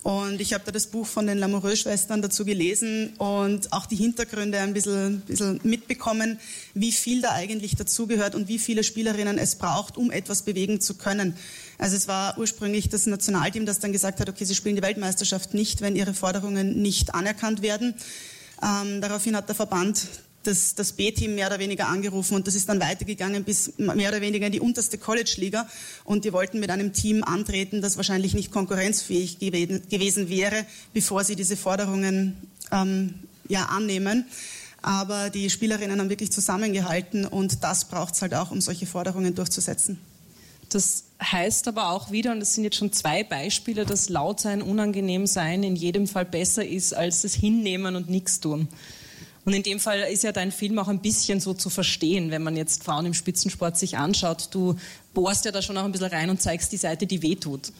[0.05, 4.59] Und ich habe da das Buch von den Lamoureux-Schwestern dazu gelesen und auch die Hintergründe
[4.59, 6.39] ein bisschen, bisschen mitbekommen,
[6.75, 10.93] wie viel da eigentlich dazugehört und wie viele Spielerinnen es braucht, um etwas bewegen zu
[10.93, 11.35] können.
[11.77, 15.53] Also es war ursprünglich das Nationalteam, das dann gesagt hat, okay, sie spielen die Weltmeisterschaft
[15.53, 17.95] nicht, wenn ihre Forderungen nicht anerkannt werden.
[18.63, 20.07] Ähm, daraufhin hat der Verband
[20.45, 24.21] das, das B-Team mehr oder weniger angerufen und das ist dann weitergegangen bis mehr oder
[24.21, 25.67] weniger in die unterste College-Liga
[26.03, 31.35] und die wollten mit einem Team antreten, das wahrscheinlich nicht konkurrenzfähig gewesen wäre, bevor sie
[31.35, 32.37] diese Forderungen
[32.71, 33.15] ähm,
[33.47, 34.25] ja, annehmen.
[34.81, 39.33] Aber die Spielerinnen haben wirklich zusammengehalten und das braucht es halt auch, um solche Forderungen
[39.33, 39.99] durchzusetzen.
[40.69, 44.61] Das heißt aber auch wieder, und das sind jetzt schon zwei Beispiele, dass laut sein,
[44.61, 48.67] unangenehm sein in jedem Fall besser ist als das Hinnehmen und nichts tun.
[49.45, 52.41] Und in dem Fall ist ja dein Film auch ein bisschen so zu verstehen, wenn
[52.41, 54.49] man jetzt Frauen im Spitzensport sich anschaut.
[54.51, 54.75] Du
[55.13, 57.71] bohrst ja da schon auch ein bisschen rein und zeigst die Seite, die wehtut.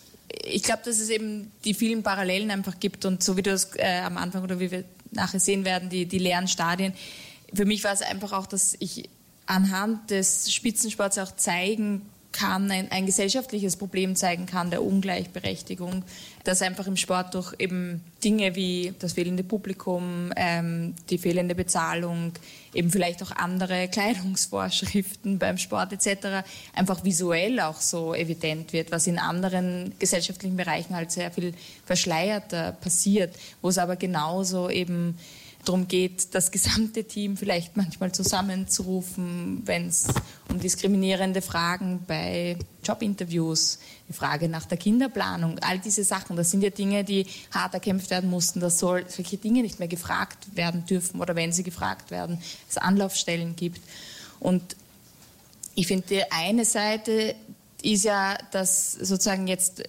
[0.43, 3.69] Ich glaube, dass es eben die vielen Parallelen einfach gibt und so wie du es
[3.76, 6.93] äh, am Anfang oder wie wir nachher sehen werden, die, die leeren Stadien.
[7.54, 9.10] Für mich war es einfach auch, dass ich
[9.48, 12.04] anhand des Spitzensports auch zeigen
[12.36, 16.04] kann, ein, ein, gesellschaftliches Problem zeigen kann, der Ungleichberechtigung,
[16.43, 22.34] dass einfach im Sport durch eben Dinge wie das fehlende Publikum, ähm, die fehlende Bezahlung,
[22.74, 26.45] eben vielleicht auch andere Kleidungsvorschriften beim Sport etc.
[26.74, 31.54] einfach visuell auch so evident wird, was in anderen gesellschaftlichen Bereichen halt sehr viel
[31.86, 35.17] verschleierter passiert, wo es aber genauso eben
[35.65, 40.08] darum geht, das gesamte Team vielleicht manchmal zusammenzurufen, wenn es
[40.49, 46.62] um diskriminierende Fragen bei Jobinterviews, die Frage nach der Kinderplanung, all diese Sachen, das sind
[46.62, 48.60] ja Dinge, die hart erkämpft werden mussten.
[48.60, 52.78] Da soll solche Dinge nicht mehr gefragt werden dürfen oder wenn sie gefragt werden, es
[52.78, 53.82] Anlaufstellen gibt.
[54.39, 54.75] Und
[55.75, 57.36] ich finde, die eine Seite
[57.86, 59.84] ist ja, dass sozusagen jetzt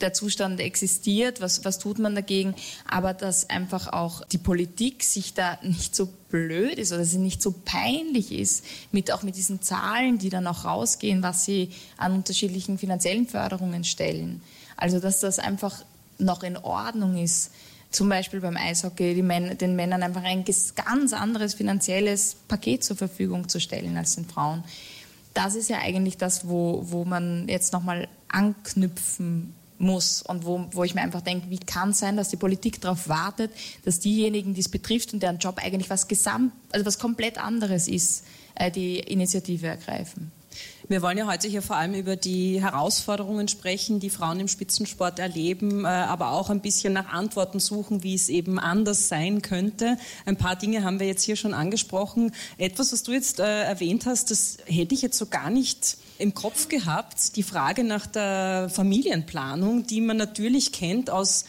[0.00, 2.54] der Zustand existiert, was, was tut man dagegen,
[2.88, 7.42] aber dass einfach auch die Politik sich da nicht so blöd ist oder sie nicht
[7.42, 12.12] so peinlich ist, mit, auch mit diesen Zahlen, die dann auch rausgehen, was sie an
[12.12, 14.40] unterschiedlichen finanziellen Förderungen stellen.
[14.76, 15.84] Also dass das einfach
[16.18, 17.50] noch in Ordnung ist,
[17.90, 23.48] zum Beispiel beim Eishockey Männer, den Männern einfach ein ganz anderes finanzielles Paket zur Verfügung
[23.48, 24.64] zu stellen als den Frauen
[25.34, 30.84] das ist ja eigentlich das, wo, wo man jetzt nochmal anknüpfen muss und wo, wo
[30.84, 33.50] ich mir einfach denke, wie kann es sein, dass die Politik darauf wartet,
[33.84, 37.88] dass diejenigen, die es betrifft und deren Job eigentlich was gesamt, also was komplett anderes
[37.88, 40.30] ist, äh, die Initiative ergreifen.
[40.88, 45.18] Wir wollen ja heute hier vor allem über die Herausforderungen sprechen, die Frauen im Spitzensport
[45.18, 49.96] erleben, äh, aber auch ein bisschen nach Antworten suchen, wie es eben anders sein könnte.
[50.26, 52.32] Ein paar Dinge haben wir jetzt hier schon angesprochen.
[52.58, 56.34] Etwas, was du jetzt äh, erwähnt hast, das hätte ich jetzt so gar nicht im
[56.34, 57.36] Kopf gehabt.
[57.36, 61.44] Die Frage nach der Familienplanung, die man natürlich kennt aus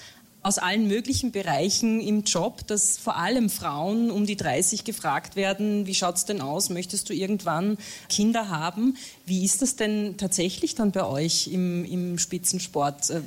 [0.46, 5.88] aus allen möglichen Bereichen im Job, dass vor allem Frauen um die 30 gefragt werden,
[5.88, 7.80] wie schaut es denn aus, möchtest du irgendwann
[8.10, 8.96] Kinder haben?
[9.26, 13.10] Wie ist das denn tatsächlich dann bei euch im, im Spitzensport?
[13.10, 13.22] Äh,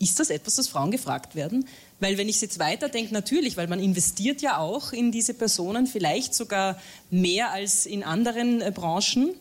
[0.00, 1.68] ist das etwas, das Frauen gefragt werden?
[2.00, 6.34] Weil wenn ich jetzt weiterdenke, natürlich, weil man investiert ja auch in diese Personen, vielleicht
[6.34, 6.80] sogar
[7.12, 9.34] mehr als in anderen äh, Branchen.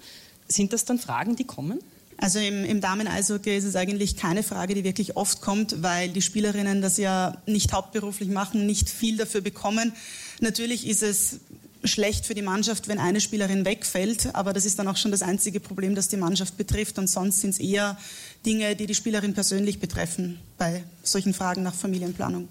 [0.48, 1.80] Sind das dann Fragen, die kommen?
[2.22, 6.22] Also im, im Damen-Eishockey ist es eigentlich keine Frage, die wirklich oft kommt, weil die
[6.22, 9.94] Spielerinnen das ja nicht hauptberuflich machen, nicht viel dafür bekommen.
[10.42, 11.40] Natürlich ist es
[11.86, 15.22] schlecht für die Mannschaft, wenn eine Spielerin wegfällt, aber das ist dann auch schon das
[15.22, 17.98] einzige Problem, das die Mannschaft betrifft und sonst sind es eher
[18.46, 22.50] Dinge, die die Spielerin persönlich betreffen bei solchen Fragen nach Familienplanung.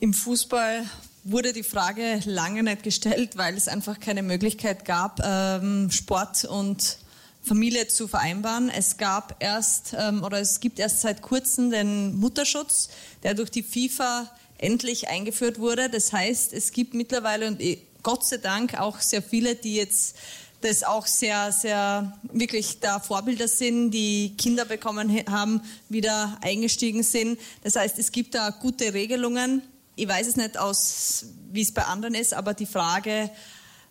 [0.00, 0.82] Im Fußball
[1.22, 6.98] wurde die Frage lange nicht gestellt, weil es einfach keine Möglichkeit gab, ähm, Sport und
[7.44, 8.70] Familie zu vereinbaren.
[8.70, 12.88] Es gab erst ähm, oder es gibt erst seit kurzem den Mutterschutz,
[13.22, 15.90] der durch die FIFA endlich eingeführt wurde.
[15.90, 20.16] Das heißt, es gibt mittlerweile und eh, Gott sei Dank auch sehr viele, die jetzt
[20.62, 27.38] das auch sehr, sehr wirklich da Vorbilder sind, die Kinder bekommen haben, wieder eingestiegen sind.
[27.62, 29.60] Das heißt, es gibt da gute Regelungen.
[29.96, 33.30] Ich weiß es nicht aus, wie es bei anderen ist, aber die Frage,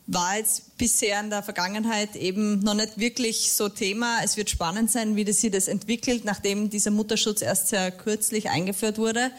[0.07, 4.19] war jetzt bisher in der Vergangenheit eben noch nicht wirklich so Thema.
[4.23, 8.49] Es wird spannend sein, wie das sich das entwickelt, nachdem dieser Mutterschutz erst sehr kürzlich
[8.49, 9.31] eingeführt wurde.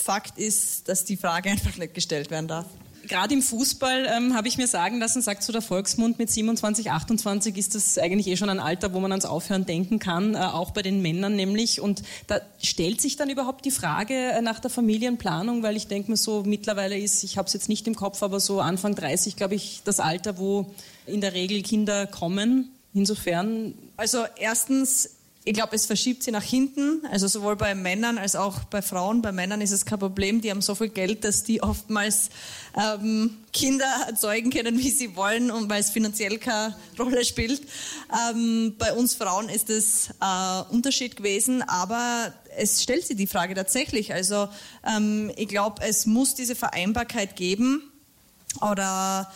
[0.00, 2.66] Fakt ist, dass die Frage einfach nicht gestellt werden darf
[3.08, 6.90] gerade im Fußball ähm, habe ich mir sagen lassen, sagt so der Volksmund, mit 27,
[6.90, 10.38] 28 ist das eigentlich eh schon ein Alter, wo man ans Aufhören denken kann, äh,
[10.38, 11.80] auch bei den Männern nämlich.
[11.80, 16.10] Und da stellt sich dann überhaupt die Frage äh, nach der Familienplanung, weil ich denke
[16.10, 19.36] mir so, mittlerweile ist, ich habe es jetzt nicht im Kopf, aber so Anfang 30,
[19.36, 20.66] glaube ich, das Alter, wo
[21.06, 22.70] in der Regel Kinder kommen.
[22.94, 23.74] Insofern.
[23.96, 25.13] Also erstens
[25.46, 29.20] ich glaube, es verschiebt sie nach hinten, also sowohl bei Männern als auch bei Frauen.
[29.20, 32.30] Bei Männern ist es kein Problem, die haben so viel Geld, dass die oftmals
[32.74, 37.60] ähm, Kinder erzeugen können, wie sie wollen und weil es finanziell keine Rolle spielt.
[38.30, 43.54] Ähm, bei uns Frauen ist es äh, Unterschied gewesen, aber es stellt sich die Frage
[43.54, 44.14] tatsächlich.
[44.14, 44.48] Also
[44.82, 47.82] ähm, ich glaube, es muss diese Vereinbarkeit geben
[48.62, 49.30] oder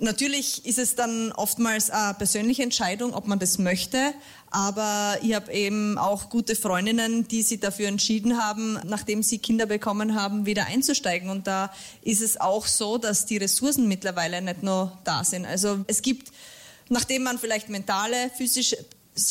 [0.00, 4.12] Natürlich ist es dann oftmals eine persönliche Entscheidung, ob man das möchte,
[4.54, 9.66] aber ich habe eben auch gute Freundinnen, die sich dafür entschieden haben, nachdem sie Kinder
[9.66, 11.28] bekommen haben, wieder einzusteigen.
[11.28, 15.44] Und da ist es auch so, dass die Ressourcen mittlerweile nicht nur da sind.
[15.44, 16.30] Also es gibt,
[16.88, 18.78] nachdem man vielleicht mentale, physische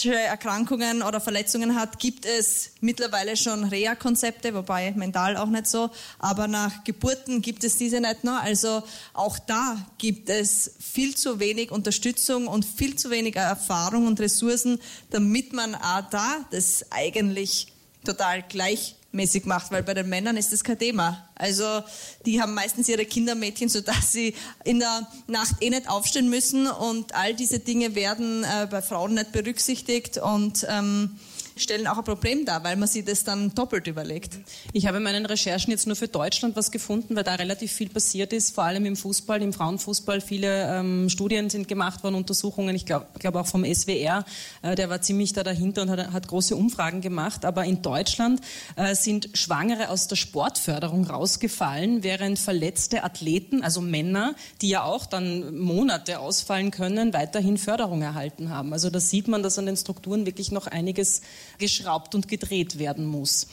[0.05, 6.47] Erkrankungen oder Verletzungen hat, gibt es mittlerweile schon Reha-Konzepte, wobei mental auch nicht so, aber
[6.47, 8.41] nach Geburten gibt es diese nicht noch.
[8.41, 14.19] Also auch da gibt es viel zu wenig Unterstützung und viel zu wenig Erfahrung und
[14.19, 17.67] Ressourcen, damit man auch da das eigentlich
[18.05, 21.29] total gleich mäßig macht, weil bei den Männern ist das kein Thema.
[21.35, 21.83] Also
[22.25, 27.15] die haben meistens ihre Kindermädchen, sodass sie in der Nacht eh nicht aufstehen müssen und
[27.15, 31.19] all diese Dinge werden äh, bei Frauen nicht berücksichtigt und ähm,
[31.55, 34.37] stellen auch ein Problem dar, weil man sich das dann doppelt überlegt.
[34.71, 37.89] Ich habe in meinen Recherchen jetzt nur für Deutschland was gefunden, weil da relativ viel
[37.89, 40.21] passiert ist, vor allem im Fußball, im Frauenfußball.
[40.21, 44.25] Viele ähm, Studien sind gemacht worden, Untersuchungen, ich glaube glaub auch vom SWR,
[44.61, 47.45] äh, der war ziemlich da dahinter und hat, hat große Umfragen gemacht.
[47.45, 48.41] Aber in Deutschland
[48.75, 55.05] äh, sind Schwangere aus der Sportförderung rausgefallen, während verletzte Athleten, also Männer, die ja auch
[55.05, 58.73] dann Monate ausfallen können, weiterhin Förderung erhalten haben.
[58.73, 61.21] Also da sieht man, dass an den Strukturen wirklich noch einiges
[61.57, 63.47] geschraubt und gedreht werden muss.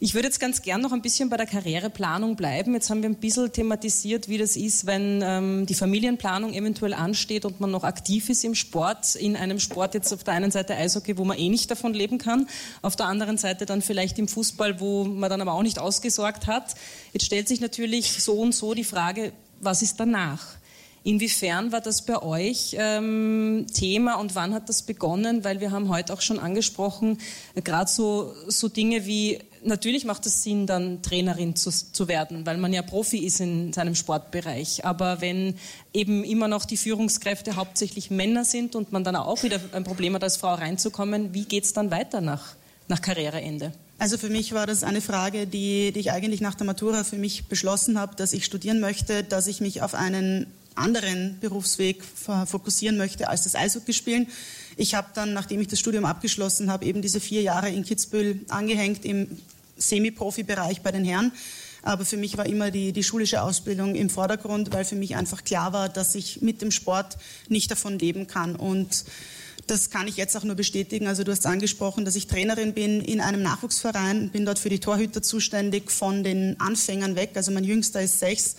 [0.00, 2.74] Ich würde jetzt ganz gern noch ein bisschen bei der Karriereplanung bleiben.
[2.74, 7.44] Jetzt haben wir ein bisschen thematisiert, wie das ist, wenn ähm, die Familienplanung eventuell ansteht
[7.44, 10.74] und man noch aktiv ist im Sport, in einem Sport jetzt auf der einen Seite
[10.74, 12.48] Eishockey, wo man eh nicht davon leben kann,
[12.82, 16.46] auf der anderen Seite dann vielleicht im Fußball, wo man dann aber auch nicht ausgesorgt
[16.46, 16.74] hat.
[17.12, 20.56] Jetzt stellt sich natürlich so und so die Frage, was ist danach?
[21.06, 25.44] Inwiefern war das bei euch ähm, Thema und wann hat das begonnen?
[25.44, 27.18] Weil wir haben heute auch schon angesprochen,
[27.54, 32.44] äh, gerade so, so Dinge wie, natürlich macht es Sinn, dann Trainerin zu, zu werden,
[32.44, 34.84] weil man ja Profi ist in seinem Sportbereich.
[34.84, 35.54] Aber wenn
[35.94, 40.16] eben immer noch die Führungskräfte hauptsächlich Männer sind und man dann auch wieder ein Problem
[40.16, 42.56] hat, als Frau reinzukommen, wie geht es dann weiter nach,
[42.88, 43.70] nach Karriereende?
[44.00, 47.16] Also für mich war das eine Frage, die, die ich eigentlich nach der Matura für
[47.16, 52.02] mich beschlossen habe, dass ich studieren möchte, dass ich mich auf einen anderen Berufsweg
[52.46, 54.28] fokussieren möchte als das Eishockeyspielen.
[54.76, 58.40] Ich habe dann, nachdem ich das Studium abgeschlossen habe, eben diese vier Jahre in Kitzbühel
[58.48, 59.38] angehängt im
[59.78, 61.32] Semi-Profi-Bereich bei den Herren.
[61.82, 65.44] Aber für mich war immer die, die schulische Ausbildung im Vordergrund, weil für mich einfach
[65.44, 67.16] klar war, dass ich mit dem Sport
[67.48, 68.56] nicht davon leben kann.
[68.56, 69.04] Und
[69.66, 71.06] das kann ich jetzt auch nur bestätigen.
[71.06, 74.80] Also du hast angesprochen, dass ich Trainerin bin in einem Nachwuchsverein, bin dort für die
[74.80, 77.30] Torhüter zuständig von den Anfängern weg.
[77.34, 78.56] Also mein Jüngster ist sechs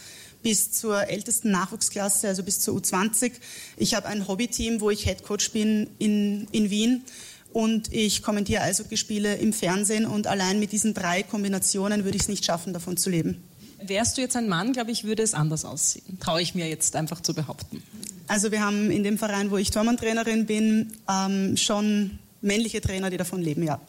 [0.47, 3.33] bis zur ältesten Nachwuchsklasse, also bis zur U20.
[3.75, 7.03] Ich habe ein Hobbyteam, wo ich Headcoach bin in, in Wien
[7.51, 12.29] und ich kommentiere Eishockeyspiele im Fernsehen und allein mit diesen drei Kombinationen würde ich es
[12.29, 13.43] nicht schaffen, davon zu leben.
[13.85, 16.17] Wärst du jetzt ein Mann, glaube ich, würde es anders aussehen.
[16.21, 17.83] Traue ich mir jetzt einfach zu behaupten.
[18.27, 23.17] Also wir haben in dem Verein, wo ich Tormann-Trainerin bin, ähm, schon männliche Trainer, die
[23.17, 23.81] davon leben, ja.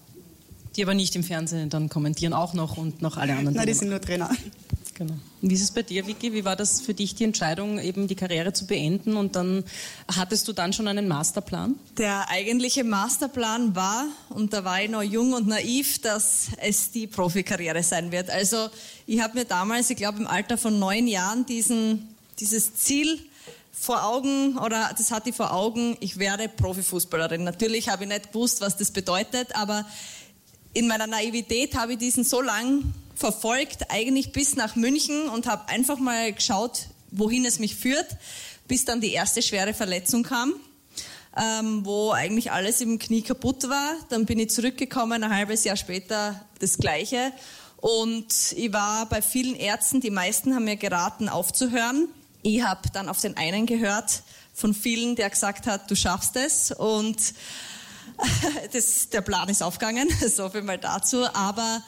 [0.74, 3.54] Die aber nicht im Fernsehen dann kommentieren auch noch und noch alle anderen.
[3.54, 4.28] Nein, die sind nur Trainer.
[4.99, 5.14] Genau.
[5.42, 6.32] Wie ist es bei dir, Vicky?
[6.32, 9.16] Wie war das für dich die Entscheidung, eben die Karriere zu beenden?
[9.16, 9.62] Und dann
[10.12, 11.76] hattest du dann schon einen Masterplan?
[11.96, 17.07] Der eigentliche Masterplan war, und da war ich noch jung und naiv, dass es die
[17.07, 18.28] Profikarriere sein wird.
[18.28, 18.70] Also
[19.07, 22.09] ich habe mir damals, ich glaube im Alter von neun Jahren, diesen,
[22.40, 23.20] dieses Ziel
[23.70, 27.44] vor Augen oder das hatte ich vor Augen, ich werde Profifußballerin.
[27.44, 29.86] Natürlich habe ich nicht gewusst, was das bedeutet, aber
[30.74, 32.82] in meiner Naivität habe ich diesen so lang
[33.18, 38.06] verfolgt, eigentlich bis nach München und habe einfach mal geschaut, wohin es mich führt,
[38.68, 40.54] bis dann die erste schwere Verletzung kam.
[41.36, 43.94] Ähm, wo eigentlich alles im Knie kaputt war.
[44.08, 47.32] Dann bin ich zurückgekommen, ein halbes Jahr später das Gleiche.
[47.76, 52.08] Und ich war bei vielen Ärzten, die meisten haben mir geraten, aufzuhören.
[52.42, 56.72] Ich habe dann auf den einen gehört von vielen, der gesagt hat, du schaffst es.
[56.72, 57.34] Und
[58.72, 61.24] das, der Plan ist aufgegangen, so viel mal dazu.
[61.34, 61.82] Aber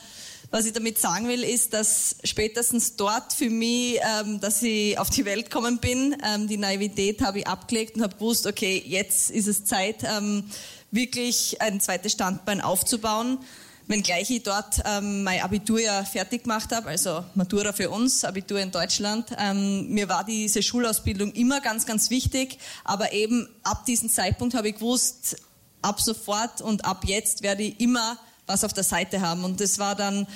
[0.50, 5.08] was ich damit sagen will, ist, dass spätestens dort für mich, ähm, dass ich auf
[5.08, 9.30] die Welt gekommen bin, ähm, die Naivität habe ich abgelegt und habe gewusst, okay, jetzt
[9.30, 10.44] ist es Zeit, ähm,
[10.90, 13.38] wirklich ein zweites Standbein aufzubauen.
[13.86, 18.60] Wenngleich ich dort ähm, mein Abitur ja fertig gemacht habe, also Matura für uns, Abitur
[18.60, 19.26] in Deutschland.
[19.38, 24.68] Ähm, mir war diese Schulausbildung immer ganz, ganz wichtig, aber eben ab diesem Zeitpunkt habe
[24.68, 25.36] ich gewusst,
[25.82, 28.18] ab sofort und ab jetzt werde ich immer
[28.50, 29.44] was auf der Seite haben.
[29.44, 30.26] Und das war dann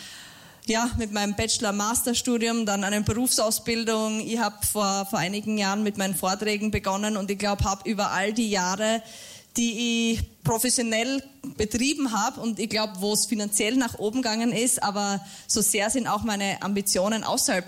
[0.67, 4.21] ja, mit meinem Bachelor-Masterstudium, dann eine Berufsausbildung.
[4.21, 8.13] Ich habe vor, vor einigen Jahren mit meinen Vorträgen begonnen und ich glaube, habe über
[8.13, 9.03] all die Jahre,
[9.57, 11.23] die ich professionell
[11.57, 15.91] betrieben habe und ich glaube, wo es finanziell nach oben gegangen ist, aber so sehr
[15.91, 17.67] sind auch meine Ambitionen außerhalb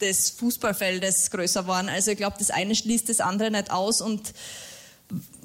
[0.00, 1.88] des Fußballfeldes größer geworden.
[1.88, 4.32] Also ich glaube, das eine schließt das andere nicht aus und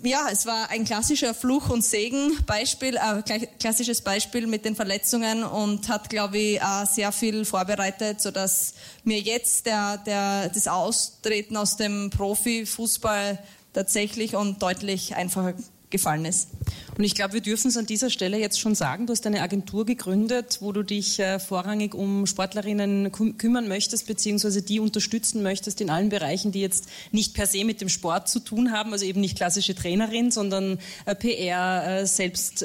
[0.03, 5.87] ja, es war ein klassischer Fluch- und Segen-Beispiel, äh, klassisches Beispiel mit den Verletzungen und
[5.89, 8.73] hat, glaube ich, äh, sehr viel vorbereitet, sodass
[9.03, 13.39] mir jetzt der, der, das Austreten aus dem Profifußball
[13.73, 15.53] tatsächlich und deutlich einfacher
[15.89, 16.49] gefallen ist.
[16.95, 19.07] Und ich glaube, wir dürfen es an dieser Stelle jetzt schon sagen.
[19.07, 24.05] Du hast eine Agentur gegründet, wo du dich äh, vorrangig um Sportlerinnen küm kümmern möchtest,
[24.05, 28.29] beziehungsweise die unterstützen möchtest in allen Bereichen, die jetzt nicht per se mit dem Sport
[28.29, 32.63] zu tun haben, also eben nicht klassische Trainerin, sondern äh, PR, äh, Selbst,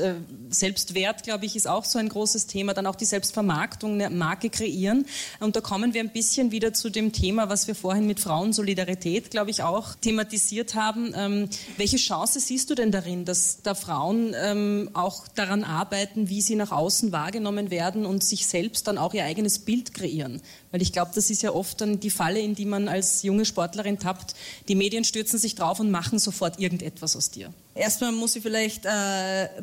[0.50, 2.74] Selbstwert, glaube ich, ist auch so ein großes Thema.
[2.74, 5.06] Dann auch die Selbstvermarktung, eine Marke kreieren.
[5.40, 9.30] Und da kommen wir ein bisschen wieder zu dem Thema, was wir vorhin mit Frauensolidarität,
[9.30, 11.14] glaube ich, auch thematisiert haben.
[11.16, 11.48] Ähm,
[11.78, 16.42] welche Chance siehst du denn darin, dass da Frauen Frauen ähm, auch daran arbeiten, wie
[16.42, 20.40] sie nach außen wahrgenommen werden und sich selbst dann auch ihr eigenes Bild kreieren.
[20.70, 23.44] Weil ich glaube, das ist ja oft dann die Falle, in die man als junge
[23.44, 24.34] Sportlerin tappt.
[24.68, 27.52] Die Medien stürzen sich drauf und machen sofort irgendetwas aus dir.
[27.74, 28.90] Erstmal muss ich vielleicht äh,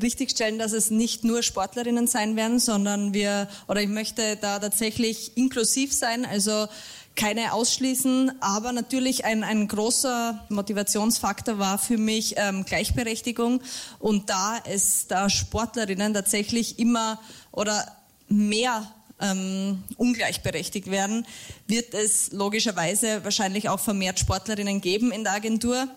[0.01, 5.35] richtigstellen, dass es nicht nur Sportlerinnen sein werden, sondern wir, oder ich möchte da tatsächlich
[5.35, 6.67] inklusiv sein, also
[7.15, 13.61] keine ausschließen, aber natürlich ein, ein großer Motivationsfaktor war für mich ähm, Gleichberechtigung
[13.99, 17.19] und da es da Sportlerinnen tatsächlich immer
[17.51, 17.85] oder
[18.27, 18.91] mehr
[19.21, 21.25] ähm, ungleichberechtigt werden,
[21.67, 25.87] wird es logischerweise wahrscheinlich auch vermehrt Sportlerinnen geben in der Agentur.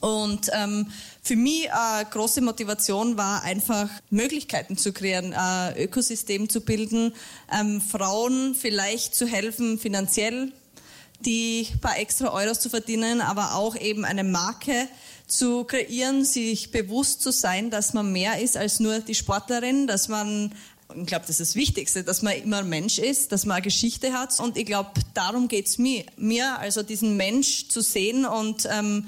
[0.00, 0.90] Und ähm,
[1.28, 7.12] für mich eine große Motivation war einfach Möglichkeiten zu kreieren, ein Ökosystem zu bilden,
[7.52, 10.50] ähm, Frauen vielleicht zu helfen finanziell,
[11.20, 14.88] die paar extra Euros zu verdienen, aber auch eben eine Marke
[15.26, 20.08] zu kreieren, sich bewusst zu sein, dass man mehr ist als nur die Sportlerin, dass
[20.08, 20.54] man
[20.98, 23.64] ich glaube, das ist das Wichtigste, dass man immer ein Mensch ist, dass man eine
[23.64, 24.40] Geschichte hat.
[24.40, 29.06] Und ich glaube, darum geht's mir, mir, also diesen Mensch zu sehen und ähm,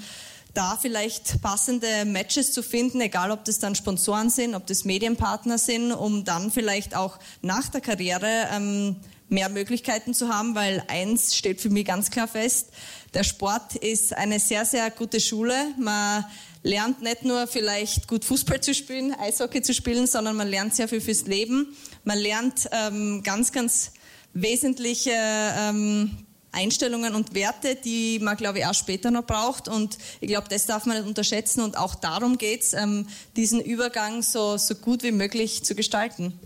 [0.55, 5.59] da vielleicht passende Matches zu finden, egal ob das dann Sponsoren sind, ob das Medienpartner
[5.59, 8.97] sind, um dann vielleicht auch nach der Karriere ähm,
[9.29, 12.71] mehr Möglichkeiten zu haben, weil eins steht für mich ganz klar fest,
[13.15, 15.55] der Sport ist eine sehr, sehr gute Schule.
[15.79, 16.25] Man
[16.63, 20.89] lernt nicht nur vielleicht gut Fußball zu spielen, Eishockey zu spielen, sondern man lernt sehr
[20.89, 21.77] viel fürs Leben.
[22.05, 23.93] Man lernt ähm, ganz, ganz
[24.33, 29.69] wesentliche ähm, Einstellungen und Werte, die man, glaube ich, auch später noch braucht.
[29.69, 31.63] Und ich glaube, das darf man nicht unterschätzen.
[31.63, 36.39] Und auch darum geht es, ähm, diesen Übergang so, so gut wie möglich zu gestalten.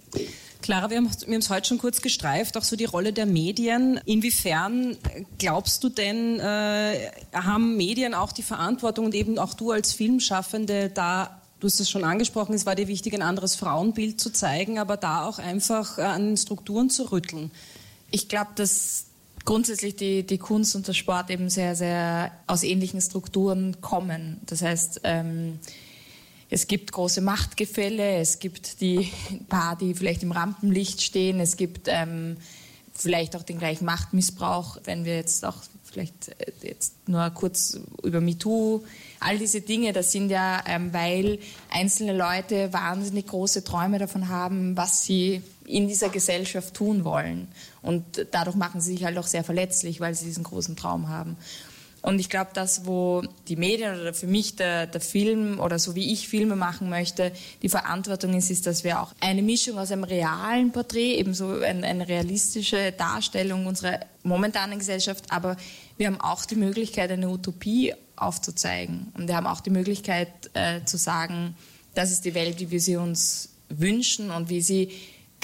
[0.63, 4.01] Clara, wir haben es heute schon kurz gestreift, auch so die Rolle der Medien.
[4.07, 4.97] Inwiefern
[5.39, 10.89] glaubst du denn, äh, haben Medien auch die Verantwortung und eben auch du als Filmschaffende
[10.89, 14.79] da Du hast es schon angesprochen, es war dir wichtig, ein anderes Frauenbild zu zeigen,
[14.79, 17.51] aber da auch einfach äh, an Strukturen zu rütteln.
[18.11, 19.07] Ich glaube, dass
[19.45, 24.41] grundsätzlich die, die Kunst und der Sport eben sehr, sehr aus ähnlichen Strukturen kommen.
[24.47, 25.59] Das heißt, ähm,
[26.51, 29.11] es gibt große Machtgefälle, es gibt die
[29.49, 32.37] paar, die vielleicht im Rampenlicht stehen, es gibt ähm,
[32.95, 38.21] vielleicht auch den gleichen Machtmissbrauch, wenn wir jetzt auch vielleicht äh, jetzt nur kurz über
[38.21, 38.85] MeToo,
[39.21, 41.39] all diese Dinge, das sind ja, ähm, weil
[41.71, 47.49] einzelne Leute wahnsinnig große Träume davon haben, was sie in dieser Gesellschaft tun wollen.
[47.83, 51.37] Und dadurch machen sie sich halt auch sehr verletzlich, weil sie diesen großen Traum haben.
[52.05, 55.95] Und ich glaube, das, wo die Medien oder für mich der, der Film oder so
[55.95, 59.91] wie ich Filme machen möchte, die Verantwortung ist, ist, dass wir auch eine Mischung aus
[59.91, 65.57] einem realen Porträt, ebenso eine, eine realistische Darstellung unserer momentanen Gesellschaft, aber
[65.97, 69.11] wir haben auch die Möglichkeit, eine Utopie aufzuzeigen.
[69.17, 71.57] Und wir haben auch die Möglichkeit äh, zu sagen,
[71.95, 74.91] das ist die Welt, wie wir sie uns wünschen und wie sie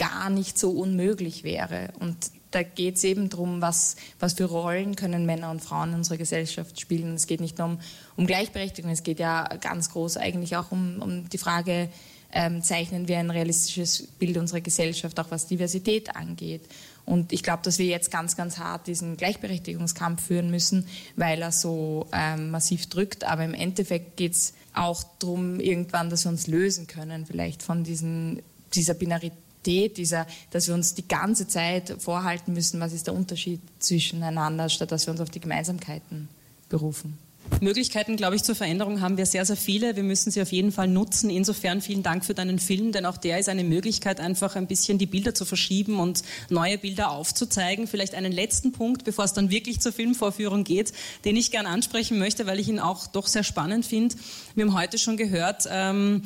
[0.00, 1.90] gar nicht so unmöglich wäre.
[2.00, 2.16] Und
[2.52, 6.16] da geht es eben darum, was, was für Rollen können Männer und Frauen in unserer
[6.16, 7.14] Gesellschaft spielen.
[7.14, 7.80] Es geht nicht nur um,
[8.16, 11.90] um Gleichberechtigung, es geht ja ganz groß eigentlich auch um, um die Frage,
[12.32, 16.62] ähm, zeichnen wir ein realistisches Bild unserer Gesellschaft, auch was Diversität angeht.
[17.04, 20.86] Und ich glaube, dass wir jetzt ganz, ganz hart diesen Gleichberechtigungskampf führen müssen,
[21.16, 23.24] weil er so ähm, massiv drückt.
[23.24, 27.84] Aber im Endeffekt geht es auch darum, irgendwann, dass wir uns lösen können, vielleicht von
[27.84, 28.40] diesen,
[28.72, 33.60] dieser Binarität dieser, dass wir uns die ganze Zeit vorhalten müssen, was ist der Unterschied
[33.78, 36.28] zwischeneinander, statt dass wir uns auf die Gemeinsamkeiten
[36.68, 37.18] berufen.
[37.60, 39.96] Möglichkeiten, glaube ich, zur Veränderung haben wir sehr, sehr viele.
[39.96, 41.30] Wir müssen sie auf jeden Fall nutzen.
[41.30, 44.98] Insofern vielen Dank für deinen Film, denn auch der ist eine Möglichkeit, einfach ein bisschen
[44.98, 47.86] die Bilder zu verschieben und neue Bilder aufzuzeigen.
[47.86, 50.92] Vielleicht einen letzten Punkt, bevor es dann wirklich zur Filmvorführung geht,
[51.24, 54.14] den ich gern ansprechen möchte, weil ich ihn auch doch sehr spannend finde.
[54.54, 56.22] Wir haben heute schon gehört, ähm,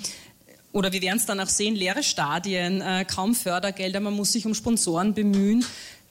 [0.75, 4.55] oder wir werden es danach sehen, leere Stadien, äh, kaum Fördergelder, man muss sich um
[4.55, 5.65] Sponsoren bemühen.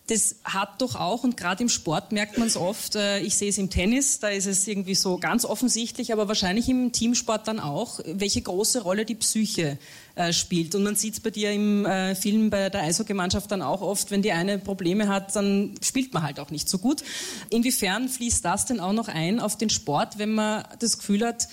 [0.07, 3.49] Das hat doch auch, und gerade im Sport merkt man es oft, äh, ich sehe
[3.49, 7.59] es im Tennis, da ist es irgendwie so ganz offensichtlich, aber wahrscheinlich im Teamsport dann
[7.59, 9.77] auch, welche große Rolle die Psyche
[10.15, 10.75] äh, spielt.
[10.75, 14.11] Und man sieht es bei dir im äh, Film bei der Eishockeymannschaft dann auch oft,
[14.11, 17.03] wenn die eine Probleme hat, dann spielt man halt auch nicht so gut.
[17.49, 21.47] Inwiefern fließt das denn auch noch ein auf den Sport, wenn man das Gefühl hat,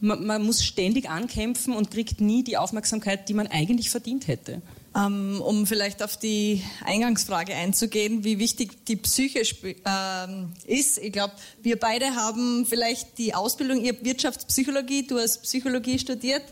[0.00, 4.60] man, man, muss ständig ankämpfen und kriegt nie die Aufmerksamkeit, die man eigentlich verdient hätte.
[4.94, 9.42] Ähm, um vielleicht auf die Eingangsfrage einzugehen, wie wichtig die Psyche
[9.84, 10.96] ähm, ist.
[10.96, 16.44] Ich glaube, wir beide haben vielleicht die Ausbildung, ihr Wirtschaftspsychologie, du hast Psychologie studiert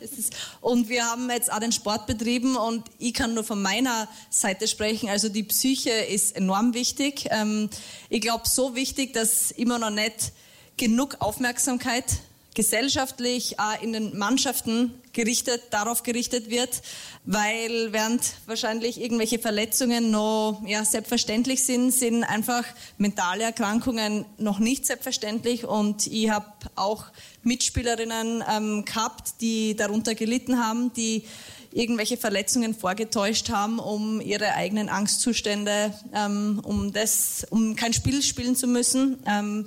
[0.60, 4.68] und wir haben jetzt auch den Sport betrieben und ich kann nur von meiner Seite
[4.68, 5.08] sprechen.
[5.08, 7.28] Also die Psyche ist enorm wichtig.
[7.30, 7.70] Ähm,
[8.10, 10.32] ich glaube, so wichtig, dass immer noch nicht
[10.76, 12.04] genug Aufmerksamkeit
[12.54, 16.82] gesellschaftlich, äh, in den Mannschaften gerichtet, darauf gerichtet wird,
[17.24, 22.64] weil während wahrscheinlich irgendwelche Verletzungen noch ja, selbstverständlich sind, sind einfach
[22.98, 27.06] mentale Erkrankungen noch nicht selbstverständlich und ich habe auch
[27.42, 31.24] Mitspielerinnen ähm, gehabt, die darunter gelitten haben, die
[31.72, 38.54] irgendwelche Verletzungen vorgetäuscht haben, um ihre eigenen Angstzustände, ähm, um das, um kein Spiel spielen
[38.54, 39.18] zu müssen.
[39.26, 39.66] Ähm,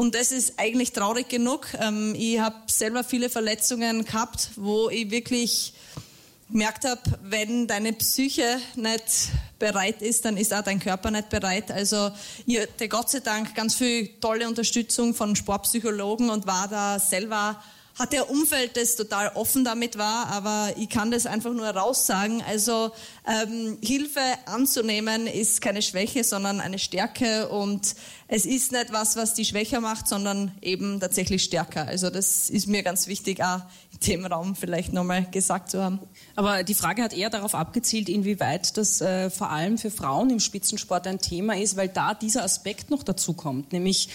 [0.00, 1.66] und das ist eigentlich traurig genug.
[1.78, 5.74] Ähm, ich habe selber viele Verletzungen gehabt, wo ich wirklich
[6.48, 9.28] gemerkt habe, wenn deine Psyche nicht
[9.58, 11.70] bereit ist, dann ist auch dein Körper nicht bereit.
[11.70, 12.12] Also
[12.46, 17.62] ich hatte Gott sei Dank ganz viel tolle Unterstützung von Sportpsychologen und war da selber
[17.98, 22.42] hat der Umfeld, das total offen damit war, aber ich kann das einfach nur raussagen.
[22.42, 22.92] Also
[23.26, 27.94] ähm, Hilfe anzunehmen ist keine Schwäche, sondern eine Stärke und
[28.28, 31.88] es ist nicht was, was die schwächer macht, sondern eben tatsächlich stärker.
[31.88, 33.60] Also das ist mir ganz wichtig, auch
[33.92, 35.98] in dem Raum vielleicht nochmal gesagt zu haben.
[36.36, 40.40] Aber die Frage hat eher darauf abgezielt, inwieweit das äh, vor allem für Frauen im
[40.40, 44.08] Spitzensport ein Thema ist, weil da dieser Aspekt noch dazu kommt, nämlich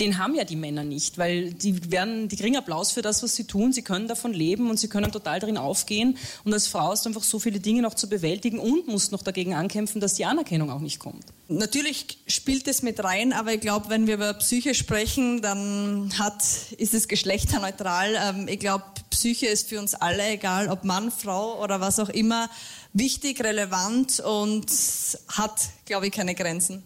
[0.00, 3.34] den haben ja die Männer nicht, weil die werden, die kriegen Applaus für das, was
[3.34, 3.72] sie tun.
[3.72, 6.16] Sie können davon leben und sie können total darin aufgehen.
[6.44, 9.22] Und als Frau hast du einfach so viele Dinge noch zu bewältigen und musst noch
[9.22, 11.24] dagegen ankämpfen, dass die Anerkennung auch nicht kommt.
[11.48, 16.42] Natürlich spielt es mit rein, aber ich glaube, wenn wir über Psyche sprechen, dann hat,
[16.76, 18.16] ist es geschlechterneutral.
[18.16, 22.08] Ähm, ich glaube, Psyche ist für uns alle, egal ob Mann, Frau oder was auch
[22.10, 22.50] immer,
[22.92, 24.66] wichtig, relevant und
[25.28, 26.82] hat, glaube ich, keine Grenzen.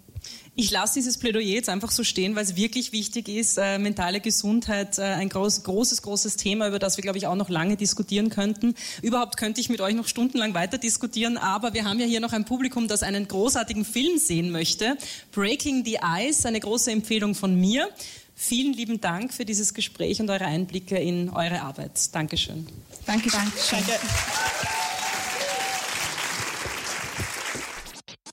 [0.55, 3.57] Ich lasse dieses Plädoyer jetzt einfach so stehen, weil es wirklich wichtig ist.
[3.57, 7.36] Äh, mentale Gesundheit, äh, ein groß, großes, großes Thema, über das wir, glaube ich, auch
[7.36, 8.74] noch lange diskutieren könnten.
[9.00, 12.34] Überhaupt könnte ich mit euch noch stundenlang weiter diskutieren, aber wir haben ja hier noch
[12.34, 14.98] ein Publikum, das einen großartigen Film sehen möchte.
[15.32, 17.88] Breaking the Ice, eine große Empfehlung von mir.
[18.34, 22.14] Vielen lieben Dank für dieses Gespräch und eure Einblicke in eure Arbeit.
[22.14, 22.66] Dankeschön.
[23.07, 23.53] Danke, danke.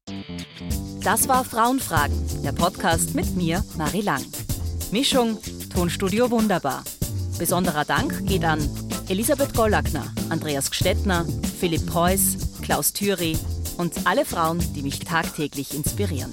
[0.08, 0.79] danke.
[1.12, 4.24] Das war Frauenfragen, der Podcast mit mir, Marie Lang.
[4.92, 5.40] Mischung,
[5.74, 6.84] Tonstudio Wunderbar.
[7.40, 8.60] Besonderer Dank geht an
[9.08, 11.26] Elisabeth Gollackner, Andreas Gstettner,
[11.60, 13.36] Philipp Preuß, Klaus Thüry
[13.80, 16.32] und alle Frauen, die mich tagtäglich inspirieren.